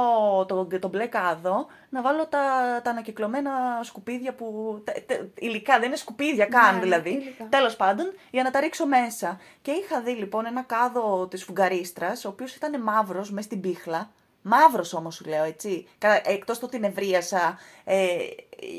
τον 0.48 0.80
το 0.80 0.88
μπλε 0.88 1.06
κάδο, 1.06 1.66
να 1.88 2.02
βάλω 2.02 2.26
τα, 2.26 2.38
τα 2.84 2.90
ανακυκλωμένα 2.90 3.50
σκουπίδια 3.82 4.34
που. 4.34 4.80
τε- 4.84 5.06
τε- 5.06 5.22
υλικά, 5.34 5.78
δεν 5.78 5.86
είναι 5.88 5.96
σκουπίδια 5.96 6.46
καν 6.46 6.74
ναι, 6.74 6.80
δηλαδή. 6.80 7.10
υλικά. 7.10 7.44
Τέλος 7.48 7.76
πάντων, 7.76 8.12
για 8.30 8.42
να 8.42 8.50
τα 8.50 8.60
ρίξω 8.60 8.86
μέσα. 8.86 9.40
Και 9.62 9.70
είχα 9.70 10.00
δει 10.00 10.10
λοιπόν 10.12 10.46
ένα 10.46 10.62
κάδο 10.62 11.26
της 11.26 11.44
φουγγαρίστρας, 11.44 12.24
ο 12.24 12.28
οποίος 12.28 12.54
ήταν 12.54 12.82
μαύρος 12.82 13.30
μες 13.30 13.44
στην 13.44 13.60
πίχλα. 13.60 14.10
Μαύρος 14.42 14.92
όμως 14.94 15.14
σου 15.14 15.24
λέω, 15.24 15.44
έτσι. 15.44 15.86
Εκτός 16.24 16.58
το 16.58 16.66
ότι 16.66 16.78
νευρίασα 16.78 17.58
ε, 17.84 18.06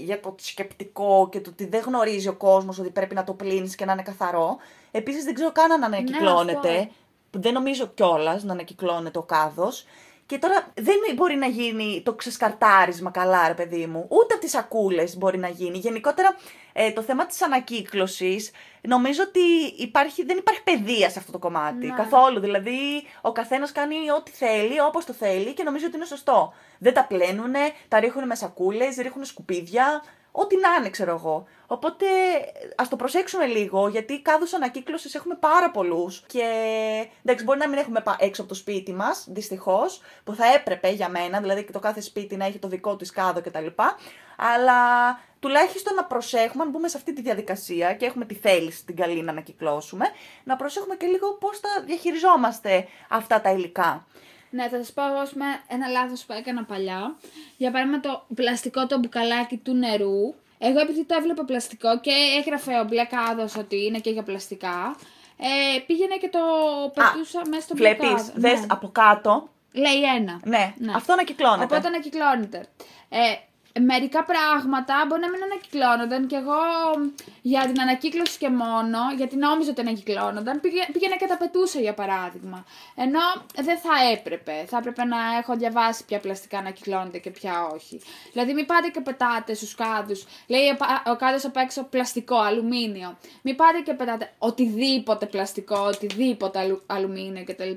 για 0.03 0.19
το 0.19 0.35
σκεπτικό 0.39 1.29
και 1.31 1.39
το 1.39 1.49
ότι 1.49 1.65
δεν 1.65 1.81
γνωρίζει 1.85 2.27
ο 2.27 2.33
κόσμος 2.33 2.79
ότι 2.79 2.89
πρέπει 2.89 3.15
να 3.15 3.23
το 3.23 3.33
πλύνεις 3.33 3.75
και 3.75 3.85
να 3.85 3.93
είναι 3.93 4.01
καθαρό. 4.01 4.57
Επίσης 4.91 5.23
δεν 5.23 5.33
ξέρω 5.33 5.51
καν 5.51 5.71
αν 5.71 5.83
ανακυκλώνεται. 5.83 6.77
αυτό. 6.77 6.89
δεν 7.31 7.53
νομίζω 7.53 7.87
κιόλας 7.87 8.43
να 8.43 8.53
ανακυκλώνεται 8.53 9.17
ο 9.17 9.23
κάδος. 9.23 9.85
Και 10.29 10.37
τώρα 10.37 10.71
δεν 10.73 10.95
μπορεί 11.15 11.35
να 11.35 11.47
γίνει 11.47 12.01
το 12.05 12.13
ξεσκαρτάρισμα 12.13 13.11
καλά, 13.11 13.47
ρε 13.47 13.53
παιδί 13.53 13.85
μου. 13.85 14.05
Ούτε 14.09 14.33
από 14.33 14.43
τις 14.43 14.51
σακούλες 14.51 15.17
μπορεί 15.17 15.37
να 15.37 15.47
γίνει. 15.47 15.77
Γενικότερα 15.77 16.35
ε, 16.73 16.91
το 16.91 17.01
θέμα 17.01 17.25
της 17.25 17.41
ανακύκλωσης 17.41 18.51
νομίζω 18.81 19.23
ότι 19.27 19.39
υπάρχει, 19.77 20.25
δεν 20.25 20.37
υπάρχει 20.37 20.63
παιδεία 20.63 21.09
σε 21.09 21.19
αυτό 21.19 21.31
το 21.31 21.39
κομμάτι. 21.39 21.85
Ναι. 21.85 21.93
Καθόλου. 21.95 22.39
Δηλαδή 22.39 23.03
ο 23.21 23.31
καθένας 23.31 23.71
κάνει 23.71 23.95
ό,τι 24.17 24.31
θέλει, 24.31 24.81
όπως 24.81 25.05
το 25.05 25.13
θέλει 25.13 25.53
και 25.53 25.63
νομίζω 25.63 25.85
ότι 25.85 25.95
είναι 25.95 26.05
σωστό. 26.05 26.53
Δεν 26.77 26.93
τα 26.93 27.05
πλένουνε, 27.05 27.71
τα 27.87 27.99
ρίχνουν 27.99 28.25
με 28.25 28.35
σακούλες, 28.35 28.95
ρίχνουν 28.95 29.25
σκουπίδια. 29.25 30.03
Ό,τι 30.31 30.55
να 30.57 30.75
είναι, 30.79 30.89
ξέρω 30.89 31.11
εγώ. 31.11 31.45
Οπότε 31.67 32.05
ας 32.75 32.89
το 32.89 32.95
προσέξουμε 32.95 33.45
λίγο, 33.45 33.87
γιατί 33.87 34.21
κάδους 34.21 34.53
ανακύκλωσης 34.53 35.15
έχουμε 35.15 35.35
πάρα 35.35 35.71
πολλούς. 35.71 36.23
Και 36.27 36.45
εντάξει, 37.23 37.43
μπορεί 37.43 37.59
να 37.59 37.67
μην 37.69 37.77
έχουμε 37.77 38.01
πα- 38.01 38.15
έξω 38.19 38.41
από 38.41 38.49
το 38.49 38.55
σπίτι 38.55 38.93
μας, 38.93 39.25
δυστυχώς, 39.29 40.01
που 40.23 40.33
θα 40.35 40.45
έπρεπε 40.53 40.89
για 40.89 41.09
μένα, 41.09 41.39
δηλαδή 41.39 41.63
και 41.63 41.71
το 41.71 41.79
κάθε 41.79 42.01
σπίτι 42.01 42.35
να 42.35 42.45
έχει 42.45 42.59
το 42.59 42.67
δικό 42.67 42.95
της 42.95 43.11
κάδο 43.11 43.41
κτλ. 43.41 43.65
Αλλά 44.37 44.79
τουλάχιστον 45.39 45.93
να 45.95 46.03
προσέχουμε, 46.03 46.63
αν 46.63 46.69
μπούμε 46.69 46.87
σε 46.87 46.97
αυτή 46.97 47.13
τη 47.13 47.21
διαδικασία 47.21 47.93
και 47.93 48.05
έχουμε 48.05 48.25
τη 48.25 48.33
θέληση 48.33 48.85
την 48.85 48.95
καλή 48.95 49.21
να 49.21 49.31
ανακυκλώσουμε, 49.31 50.05
να 50.43 50.55
προσέχουμε 50.55 50.95
και 50.95 51.05
λίγο 51.05 51.33
πώς 51.33 51.59
θα 51.59 51.69
διαχειριζόμαστε 51.85 52.87
αυτά 53.09 53.41
τα 53.41 53.51
υλικά. 53.51 54.07
Ναι, 54.49 54.67
θα 54.67 54.77
σας 54.77 54.91
πω 54.93 55.05
εγώ 55.07 55.17
ας 55.17 55.29
πούμε, 55.29 55.45
ένα 55.67 55.87
λάθος 55.87 56.23
που 56.25 56.33
έκανα 56.33 56.63
παλιά. 56.63 57.15
Για 57.57 57.71
παράδειγμα, 57.71 57.99
το 57.99 58.25
πλαστικό 58.35 58.87
το 58.87 58.99
μπουκαλάκι 58.99 59.57
του 59.57 59.73
νερού. 59.73 60.33
Εγώ 60.57 60.79
επειδή 60.79 61.03
το 61.05 61.15
έβλεπα 61.17 61.45
πλαστικό 61.45 61.99
και 61.99 62.11
έγραφε 62.39 62.79
ο 62.79 62.83
μπλε 62.83 63.05
κάδος 63.05 63.55
ότι 63.55 63.85
είναι 63.85 63.99
και 63.99 64.09
για 64.09 64.23
πλαστικά, 64.23 64.95
ε, 65.37 65.79
πήγαινε 65.87 66.15
και 66.15 66.29
το 66.29 66.39
πετούσα 66.93 67.41
μέσα 67.49 67.61
στο 67.61 67.75
μπλε 67.75 67.87
Βλέπεις, 67.95 68.09
κάδο. 68.09 68.31
δες 68.35 68.59
Ναι. 68.59 68.65
από 68.69 68.89
κάτω. 68.91 69.49
Λέει 69.73 70.01
ένα. 70.17 70.39
Ναι, 70.43 70.73
Ναι. 70.77 70.91
αυτό 70.95 71.13
ανακυκλώνεται. 71.13 71.63
Οπότε 71.63 71.87
ανακυκλώνεται. 71.87 72.65
Ε, 73.09 73.17
μερικά 73.79 74.23
πράγματα 74.23 75.05
μπορεί 75.07 75.21
να 75.21 75.29
μην 75.29 75.43
ανακυκλώνονταν 75.43 76.27
και 76.27 76.35
εγώ 76.35 76.61
για 77.41 77.61
την 77.61 77.81
ανακύκλωση 77.81 78.37
και 78.37 78.49
μόνο, 78.49 78.99
γιατί 79.17 79.35
νόμιζα 79.35 79.69
ότι 79.71 79.81
ανακυκλώνονταν, 79.81 80.59
πήγαινα 80.93 81.15
και 81.17 81.25
τα 81.27 81.37
πετούσα 81.37 81.79
για 81.79 81.93
παράδειγμα. 81.93 82.65
Ενώ 82.95 83.19
δεν 83.55 83.77
θα 83.77 83.89
έπρεπε. 84.13 84.65
Θα 84.67 84.77
έπρεπε 84.77 85.03
να 85.03 85.17
έχω 85.41 85.55
διαβάσει 85.55 86.05
ποια 86.05 86.19
πλαστικά 86.19 86.57
ανακυκλώνονται 86.57 87.17
και 87.17 87.29
ποια 87.29 87.67
όχι. 87.73 88.01
Δηλαδή 88.31 88.53
μην 88.53 88.65
πάτε 88.65 88.87
και 88.87 89.01
πετάτε 89.01 89.53
στους 89.53 89.75
κάδους. 89.75 90.25
Λέει 90.47 90.77
ο 91.05 91.15
κάδος 91.15 91.45
απ' 91.45 91.57
έξω 91.57 91.83
πλαστικό, 91.83 92.37
αλουμίνιο. 92.37 93.17
Μην 93.41 93.55
πάτε 93.55 93.79
και 93.79 93.93
πετάτε 93.93 94.33
οτιδήποτε 94.37 95.25
πλαστικό, 95.25 95.79
οτιδήποτε 95.79 96.79
αλουμίνιο 96.85 97.43
κτλ. 97.43 97.71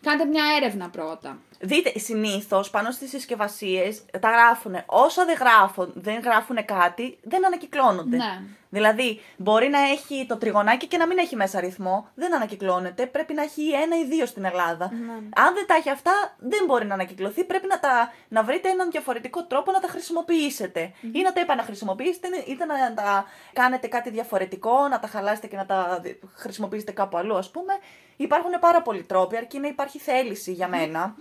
Κάντε 0.00 0.24
μια 0.24 0.44
έρευνα 0.60 0.88
πρώτα. 0.88 1.38
Δείτε, 1.62 1.98
συνήθως 1.98 2.70
πάνω 2.70 2.90
στις 2.90 3.10
συσκευασίες 3.10 4.02
τα 4.20 4.30
γράφουν. 4.30 4.74
Όσο 4.86 5.24
δεν 5.24 5.36
γράφουν, 5.40 5.92
δεν 5.94 6.20
γράφουν 6.20 6.64
κάτι, 6.64 7.18
δεν 7.22 7.46
ανακυκλώνονται. 7.46 8.16
Ναι. 8.16 8.40
Δηλαδή, 8.70 9.20
μπορεί 9.36 9.68
να 9.68 9.78
έχει 9.78 10.26
το 10.28 10.36
τριγωνάκι 10.36 10.86
και 10.86 10.96
να 10.96 11.06
μην 11.06 11.18
έχει 11.18 11.36
μέσα 11.36 11.58
αριθμό. 11.58 12.08
Δεν 12.14 12.34
ανακυκλώνεται. 12.34 13.06
Πρέπει 13.06 13.34
να 13.34 13.42
έχει 13.42 13.70
ένα 13.70 13.98
ή 13.98 14.04
δύο 14.04 14.26
στην 14.26 14.44
Ελλάδα. 14.44 14.90
Ναι. 14.92 15.12
Αν 15.12 15.54
δεν 15.54 15.66
τα 15.66 15.74
έχει 15.74 15.90
αυτά, 15.90 16.12
δεν 16.38 16.64
μπορεί 16.66 16.86
να 16.86 16.94
ανακυκλωθεί. 16.94 17.44
Πρέπει 17.44 17.66
να, 17.66 17.80
τα, 17.80 18.12
να 18.28 18.42
βρείτε 18.42 18.68
έναν 18.68 18.90
διαφορετικό 18.90 19.44
τρόπο 19.44 19.70
να 19.70 19.80
τα 19.80 19.88
χρησιμοποιήσετε. 19.88 20.92
Ή 21.12 21.20
να 21.22 21.32
τα 21.32 21.40
επαναχρησιμοποιήσετε, 21.40 22.28
είτε 22.46 22.64
να 22.64 22.94
τα 22.94 23.24
κάνετε 23.52 23.86
κάτι 23.86 24.10
διαφορετικό, 24.10 24.88
να 24.88 24.98
τα 25.00 25.06
χαλάσετε 25.06 25.46
και 25.46 25.56
να 25.56 25.66
τα 25.66 26.02
χρησιμοποιήσετε 26.34 26.92
κάπου 26.92 27.16
αλλού, 27.16 27.36
ας 27.36 27.50
πούμε. 27.50 27.72
Υπάρχουν 28.16 28.50
πάρα 28.60 28.82
πολλοί 28.82 29.02
τρόποι, 29.02 29.36
αρκεί 29.36 29.58
να 29.58 29.68
υπάρχει 29.68 29.98
θέληση 29.98 30.52
για 30.52 30.68
μένα. 30.68 31.14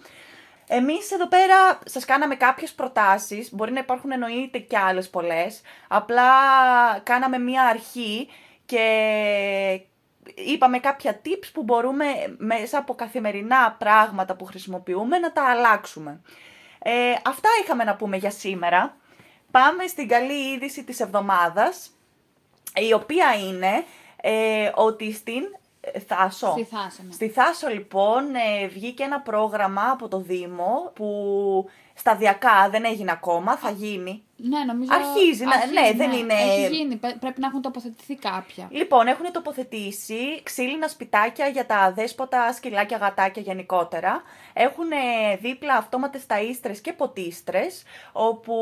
Εμείς 0.71 1.12
εδώ 1.12 1.27
πέρα 1.27 1.79
σας 1.86 2.05
κάναμε 2.05 2.36
κάποιες 2.36 2.73
προτάσεις, 2.73 3.53
μπορεί 3.53 3.71
να 3.71 3.79
υπάρχουν 3.79 4.12
εννοείται 4.12 4.58
και 4.58 4.77
άλλες 4.77 5.10
πολλές, 5.10 5.62
απλά 5.88 6.23
κάναμε 7.03 7.38
μία 7.38 7.63
αρχή 7.63 8.27
και 8.65 9.82
είπαμε 10.36 10.79
κάποια 10.79 11.21
tips 11.25 11.49
που 11.53 11.63
μπορούμε 11.63 12.05
μέσα 12.38 12.77
από 12.77 12.95
καθημερινά 12.95 13.75
πράγματα 13.79 14.36
που 14.36 14.45
χρησιμοποιούμε 14.45 15.17
να 15.17 15.32
τα 15.32 15.43
αλλάξουμε. 15.43 16.21
Ε, 16.79 17.13
αυτά 17.25 17.49
είχαμε 17.63 17.84
να 17.84 17.95
πούμε 17.95 18.17
για 18.17 18.32
σήμερα. 18.32 18.97
Πάμε 19.51 19.88
στην 19.88 20.08
καλή 20.08 20.53
είδηση 20.53 20.84
της 20.84 20.99
εβδομάδας, 20.99 21.89
η 22.75 22.93
οποία 22.93 23.34
είναι 23.47 23.84
ε, 24.21 24.71
ότι 24.75 25.13
στην 25.13 25.43
Θάσο. 26.08 26.52
Στη 26.52 26.63
Θάσο, 26.63 27.02
ναι. 27.06 27.12
Στη 27.12 27.30
Θάσο 27.30 27.68
λοιπόν 27.68 28.36
ε, 28.36 28.68
βγήκε 28.68 29.04
ένα 29.04 29.20
πρόγραμμα 29.20 29.89
από 29.92 30.08
το 30.08 30.20
Δήμο 30.20 30.92
που 30.96 31.70
σταδιακά 31.94 32.70
δεν 32.72 32.86
έγινε 32.86 33.12
ακόμα, 33.12 33.58
θα 33.58 33.70
γίνει. 33.70 34.24
Ναι, 34.36 34.60
νομίζω. 34.60 34.92
Αρχίζει, 34.94 35.44
ναι, 35.46 35.94
δεν 35.96 36.12
είναι. 36.12 36.34
Έχει 36.34 36.76
γίνει, 36.76 36.96
πρέπει 36.96 37.39
να 37.39 37.48
έχουν 37.48 37.62
τοποθετηθεί 37.62 38.15
κάποια. 38.15 38.68
Λοιπόν, 38.70 39.08
έχουν 39.08 39.32
τοποθετήσει 39.32 40.42
ξύλινα 40.44 40.88
σπιτάκια 40.88 41.48
για 41.48 41.65
τα 41.65 41.92
δέσποτα 41.96 42.54
σκυλάκια, 42.54 42.98
γατάκια 42.98 43.42
γενικότερα. 43.42 44.22
Έχουν 44.54 44.88
δίπλα 45.42 45.74
αυτόματες 45.74 46.26
ταΐστρες 46.28 46.78
και 46.82 46.94
ποτίστρες, 46.94 47.84
όπου 48.12 48.56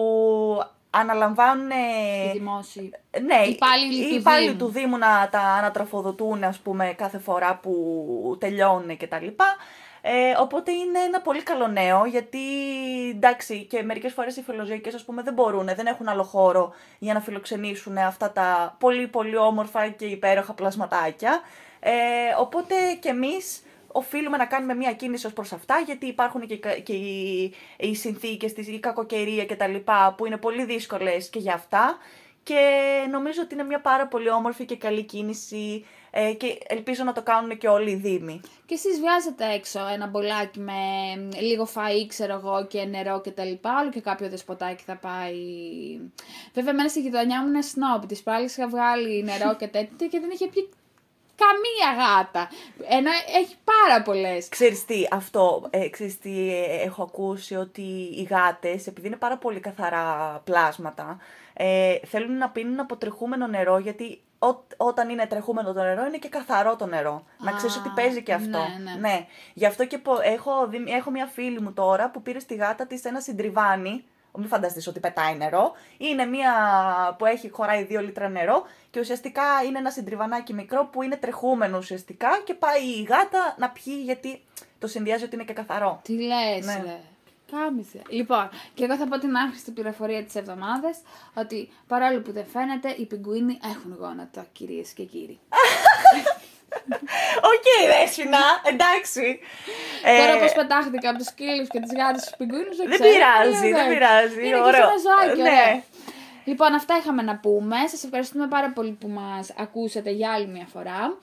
αναλαμβάνουν. 0.89 1.69
Οι 1.69 2.31
δημόσιοι. 2.33 2.93
Ναι, 3.21 3.45
οι 3.45 3.49
υπάλληλοι, 3.49 4.05
οι 4.05 4.09
του, 4.09 4.15
υπάλληλοι 4.15 4.47
Δήμου. 4.47 4.57
του 4.57 4.71
Δήμου 4.71 4.97
να 4.97 5.29
τα 5.31 5.39
ανατροφοδοτούν, 5.39 6.43
ας 6.43 6.57
πούμε, 6.57 6.93
κάθε 6.97 7.17
φορά 7.17 7.55
που 7.55 8.37
τελειώνουν 8.39 8.97
κτλ. 8.97 9.27
Ε, 10.01 10.35
οπότε 10.39 10.71
είναι 10.71 10.99
ένα 10.99 11.21
πολύ 11.21 11.43
καλό 11.43 11.67
νέο, 11.67 12.05
γιατί 12.05 12.39
εντάξει 13.09 13.63
και 13.63 13.83
μερικές 13.83 14.13
φορές 14.13 14.37
οι 14.37 14.41
φιλοζωικές 14.41 14.93
ας 14.93 15.03
πούμε 15.05 15.21
δεν 15.21 15.33
μπορούν, 15.33 15.65
δεν 15.75 15.85
έχουν 15.85 16.07
άλλο 16.07 16.23
χώρο 16.23 16.73
για 16.99 17.13
να 17.13 17.19
φιλοξενήσουν 17.19 17.97
αυτά 17.97 18.31
τα 18.31 18.75
πολύ 18.79 19.07
πολύ 19.07 19.37
όμορφα 19.37 19.87
και 19.87 20.05
υπέροχα 20.05 20.53
πλασματάκια. 20.53 21.41
Ε, 21.79 21.91
οπότε 22.39 22.75
και 22.99 23.09
εμείς 23.09 23.61
οφείλουμε 23.97 24.37
να 24.37 24.45
κάνουμε 24.45 24.73
μια 24.75 24.93
κίνηση 24.93 25.25
ως 25.25 25.33
προς 25.33 25.53
αυτά, 25.53 25.83
γιατί 25.85 26.05
υπάρχουν 26.05 26.47
και, 26.47 26.55
και 26.83 26.93
οι, 26.93 27.53
οι 27.77 27.95
συνθήκες 27.95 28.53
της, 28.53 28.67
η 28.67 28.79
κακοκαιρία 28.79 29.45
και 29.45 29.55
τα 29.55 29.67
λοιπά, 29.67 30.13
που 30.17 30.25
είναι 30.25 30.37
πολύ 30.37 30.65
δύσκολες 30.65 31.29
και 31.29 31.39
για 31.39 31.53
αυτά. 31.53 31.97
Και 32.43 32.61
νομίζω 33.11 33.41
ότι 33.43 33.53
είναι 33.53 33.63
μια 33.63 33.81
πάρα 33.81 34.07
πολύ 34.07 34.29
όμορφη 34.29 34.65
και 34.65 34.75
καλή 34.75 35.03
κίνηση 35.03 35.85
ε, 36.11 36.33
και 36.33 36.57
ελπίζω 36.67 37.03
να 37.03 37.13
το 37.13 37.21
κάνουν 37.23 37.57
και 37.57 37.67
όλοι 37.67 37.91
οι 37.91 37.95
Δήμοι. 37.95 38.41
Και 38.65 38.73
εσείς 38.73 38.99
βγάζετε 38.99 39.53
έξω 39.53 39.79
ένα 39.93 40.07
μπολάκι 40.07 40.59
με 40.59 40.73
λίγο 41.39 41.67
φαΐ, 41.75 42.05
ξέρω 42.07 42.33
εγώ, 42.33 42.65
και 42.67 42.83
νερό 42.83 43.21
και 43.21 43.31
τα 43.31 43.43
λοιπά, 43.43 43.79
όλο 43.81 43.89
και 43.89 44.01
κάποιο 44.01 44.29
δεσποτάκι 44.29 44.83
θα 44.83 44.95
πάει. 44.95 45.35
Βέβαια, 46.53 46.71
εμένα 46.71 46.89
στη 46.89 47.01
γειτονιά 47.01 47.41
μου 47.41 47.47
είναι 47.47 47.61
σνόπ, 47.61 48.05
της 48.05 48.23
πάλι 48.23 48.45
είχα 48.45 48.67
βγάλει 48.67 49.23
νερό 49.23 49.55
και 49.55 49.67
τέτοια 49.67 50.07
και 50.07 50.19
δεν 50.19 50.29
είχε 50.33 50.47
πει 50.47 50.69
καμία 51.43 52.05
γάτα. 52.05 52.49
Ενώ 52.89 53.09
έχει 53.39 53.55
πάρα 53.63 54.01
πολλές. 54.01 54.49
Ξέρεις 54.49 54.85
τι, 54.85 55.07
αυτό, 55.11 55.67
ε, 55.69 55.89
ξέρεις 55.89 56.19
τι, 56.19 56.53
ε, 56.53 56.81
έχω 56.83 57.03
ακούσει 57.03 57.55
ότι 57.55 57.81
οι 58.17 58.27
γάτες, 58.29 58.87
επειδή 58.87 59.07
είναι 59.07 59.15
πάρα 59.15 59.37
πολύ 59.37 59.59
καθαρά 59.59 60.41
πλάσματα, 60.43 61.17
ε, 61.53 61.95
θέλουν 62.05 62.37
να 62.37 62.49
πίνουν 62.49 62.79
από 62.79 62.95
τρεχούμενο 62.97 63.47
νερό, 63.47 63.77
γιατί 63.77 64.21
ό, 64.39 64.47
όταν 64.77 65.09
είναι 65.09 65.25
τρεχούμενο 65.25 65.73
το 65.73 65.81
νερό 65.81 66.05
είναι 66.05 66.17
και 66.17 66.29
καθαρό 66.29 66.75
το 66.75 66.85
νερό. 66.85 67.23
να 67.37 67.51
ξέρεις 67.51 67.77
ότι 67.77 67.89
παίζει 67.95 68.23
και 68.23 68.33
αυτό. 68.33 68.47
Ναι, 68.83 68.99
ναι. 68.99 69.25
Γι' 69.53 69.65
αυτό 69.65 69.85
και 69.85 69.97
πο- 69.97 70.19
έχω, 70.21 70.67
δει- 70.67 70.89
έχω 70.89 71.11
μια 71.11 71.25
φίλη 71.25 71.61
μου 71.61 71.73
τώρα 71.73 72.09
που 72.11 72.21
πήρε 72.21 72.39
στη 72.39 72.55
γάτα 72.55 72.85
της 72.87 73.03
ένα 73.03 73.19
συντριβάνι, 73.19 74.03
μην 74.37 74.47
φανταστείς 74.47 74.87
ότι 74.87 74.99
πετάει 74.99 75.35
νερό. 75.35 75.71
Είναι 75.97 76.25
μία 76.25 76.51
που 77.17 77.25
έχει 77.25 77.49
χωράει 77.49 77.87
2 77.89 78.01
λίτρα 78.01 78.29
νερό 78.29 78.63
και 78.91 78.99
ουσιαστικά 78.99 79.43
είναι 79.67 79.77
ένα 79.77 79.91
συντριβανάκι 79.91 80.53
μικρό 80.53 80.85
που 80.91 81.01
είναι 81.01 81.15
τρεχούμενο 81.15 81.77
ουσιαστικά 81.77 82.29
και 82.43 82.53
πάει 82.53 82.81
η 82.83 83.01
γάτα 83.09 83.55
να 83.57 83.69
πιει 83.69 84.01
γιατί 84.03 84.41
το 84.79 84.87
συνδυάζει 84.87 85.23
ότι 85.23 85.35
είναι 85.35 85.43
και 85.43 85.53
καθαρό. 85.53 85.99
Τι 86.03 86.13
λες, 86.13 86.65
Ναι. 86.65 86.81
ρε. 86.85 86.99
Κάμισε. 87.51 88.01
Λοιπόν, 88.09 88.49
και 88.73 88.83
εγώ 88.83 88.95
θα 88.95 89.07
πω 89.07 89.19
την 89.19 89.35
άχρηστη 89.35 89.71
πληροφορία 89.71 90.23
της 90.23 90.35
εβδομάδας 90.35 90.97
ότι 91.33 91.69
παρόλο 91.87 92.19
που 92.21 92.31
δεν 92.31 92.45
φαίνεται, 92.45 92.89
οι 92.97 93.05
πιγκουίνοι 93.05 93.59
έχουν 93.63 93.97
γόνατα, 93.99 94.45
κυρίες 94.51 94.89
και 94.91 95.03
κύριοι. 95.03 95.39
Οκ, 97.51 97.65
Δέσποινα, 97.91 98.43
εντάξει. 98.71 99.39
Ε, 100.03 100.17
Τώρα 100.19 100.37
πώς 100.39 100.51
πετάχτηκα 100.53 101.09
από 101.09 101.17
τους 101.17 101.27
σκύλους 101.27 101.67
και 101.73 101.79
τις 101.79 101.91
γάτες 101.99 102.21
στους 102.21 102.33
πιγκουίνου, 102.37 102.75
δεν, 102.75 102.87
Δεν 102.89 102.99
ξέρω. 102.99 103.09
πειράζει, 103.13 103.67
Είναι 103.67 103.77
δεν 103.77 103.85
ωραίο. 103.85 103.93
πειράζει. 103.93 104.47
Είναι 104.47 104.59
ωραίο. 104.61 104.71
και 104.71 104.87
σαν 104.87 104.99
ζωάκι, 105.05 105.41
Ναι. 105.41 105.49
ωραία. 105.49 105.83
Λοιπόν, 106.43 106.73
αυτά 106.73 106.97
είχαμε 106.97 107.21
να 107.21 107.35
πούμε. 107.37 107.75
Σας 107.87 108.03
ευχαριστούμε 108.03 108.47
πάρα 108.47 108.69
πολύ 108.69 108.91
που 108.91 109.07
μας 109.07 109.53
ακούσατε 109.59 110.09
για 110.09 110.31
άλλη 110.31 110.47
μια 110.47 110.67
φορά. 110.73 111.17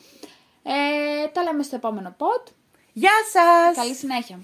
Ε, 0.63 1.27
τα 1.33 1.43
λέμε 1.43 1.63
στο 1.63 1.77
επόμενο 1.77 2.17
pod. 2.19 2.43
Γεια 2.93 3.17
σας! 3.33 3.77
Καλή 3.77 3.95
συνέχεια. 3.95 4.39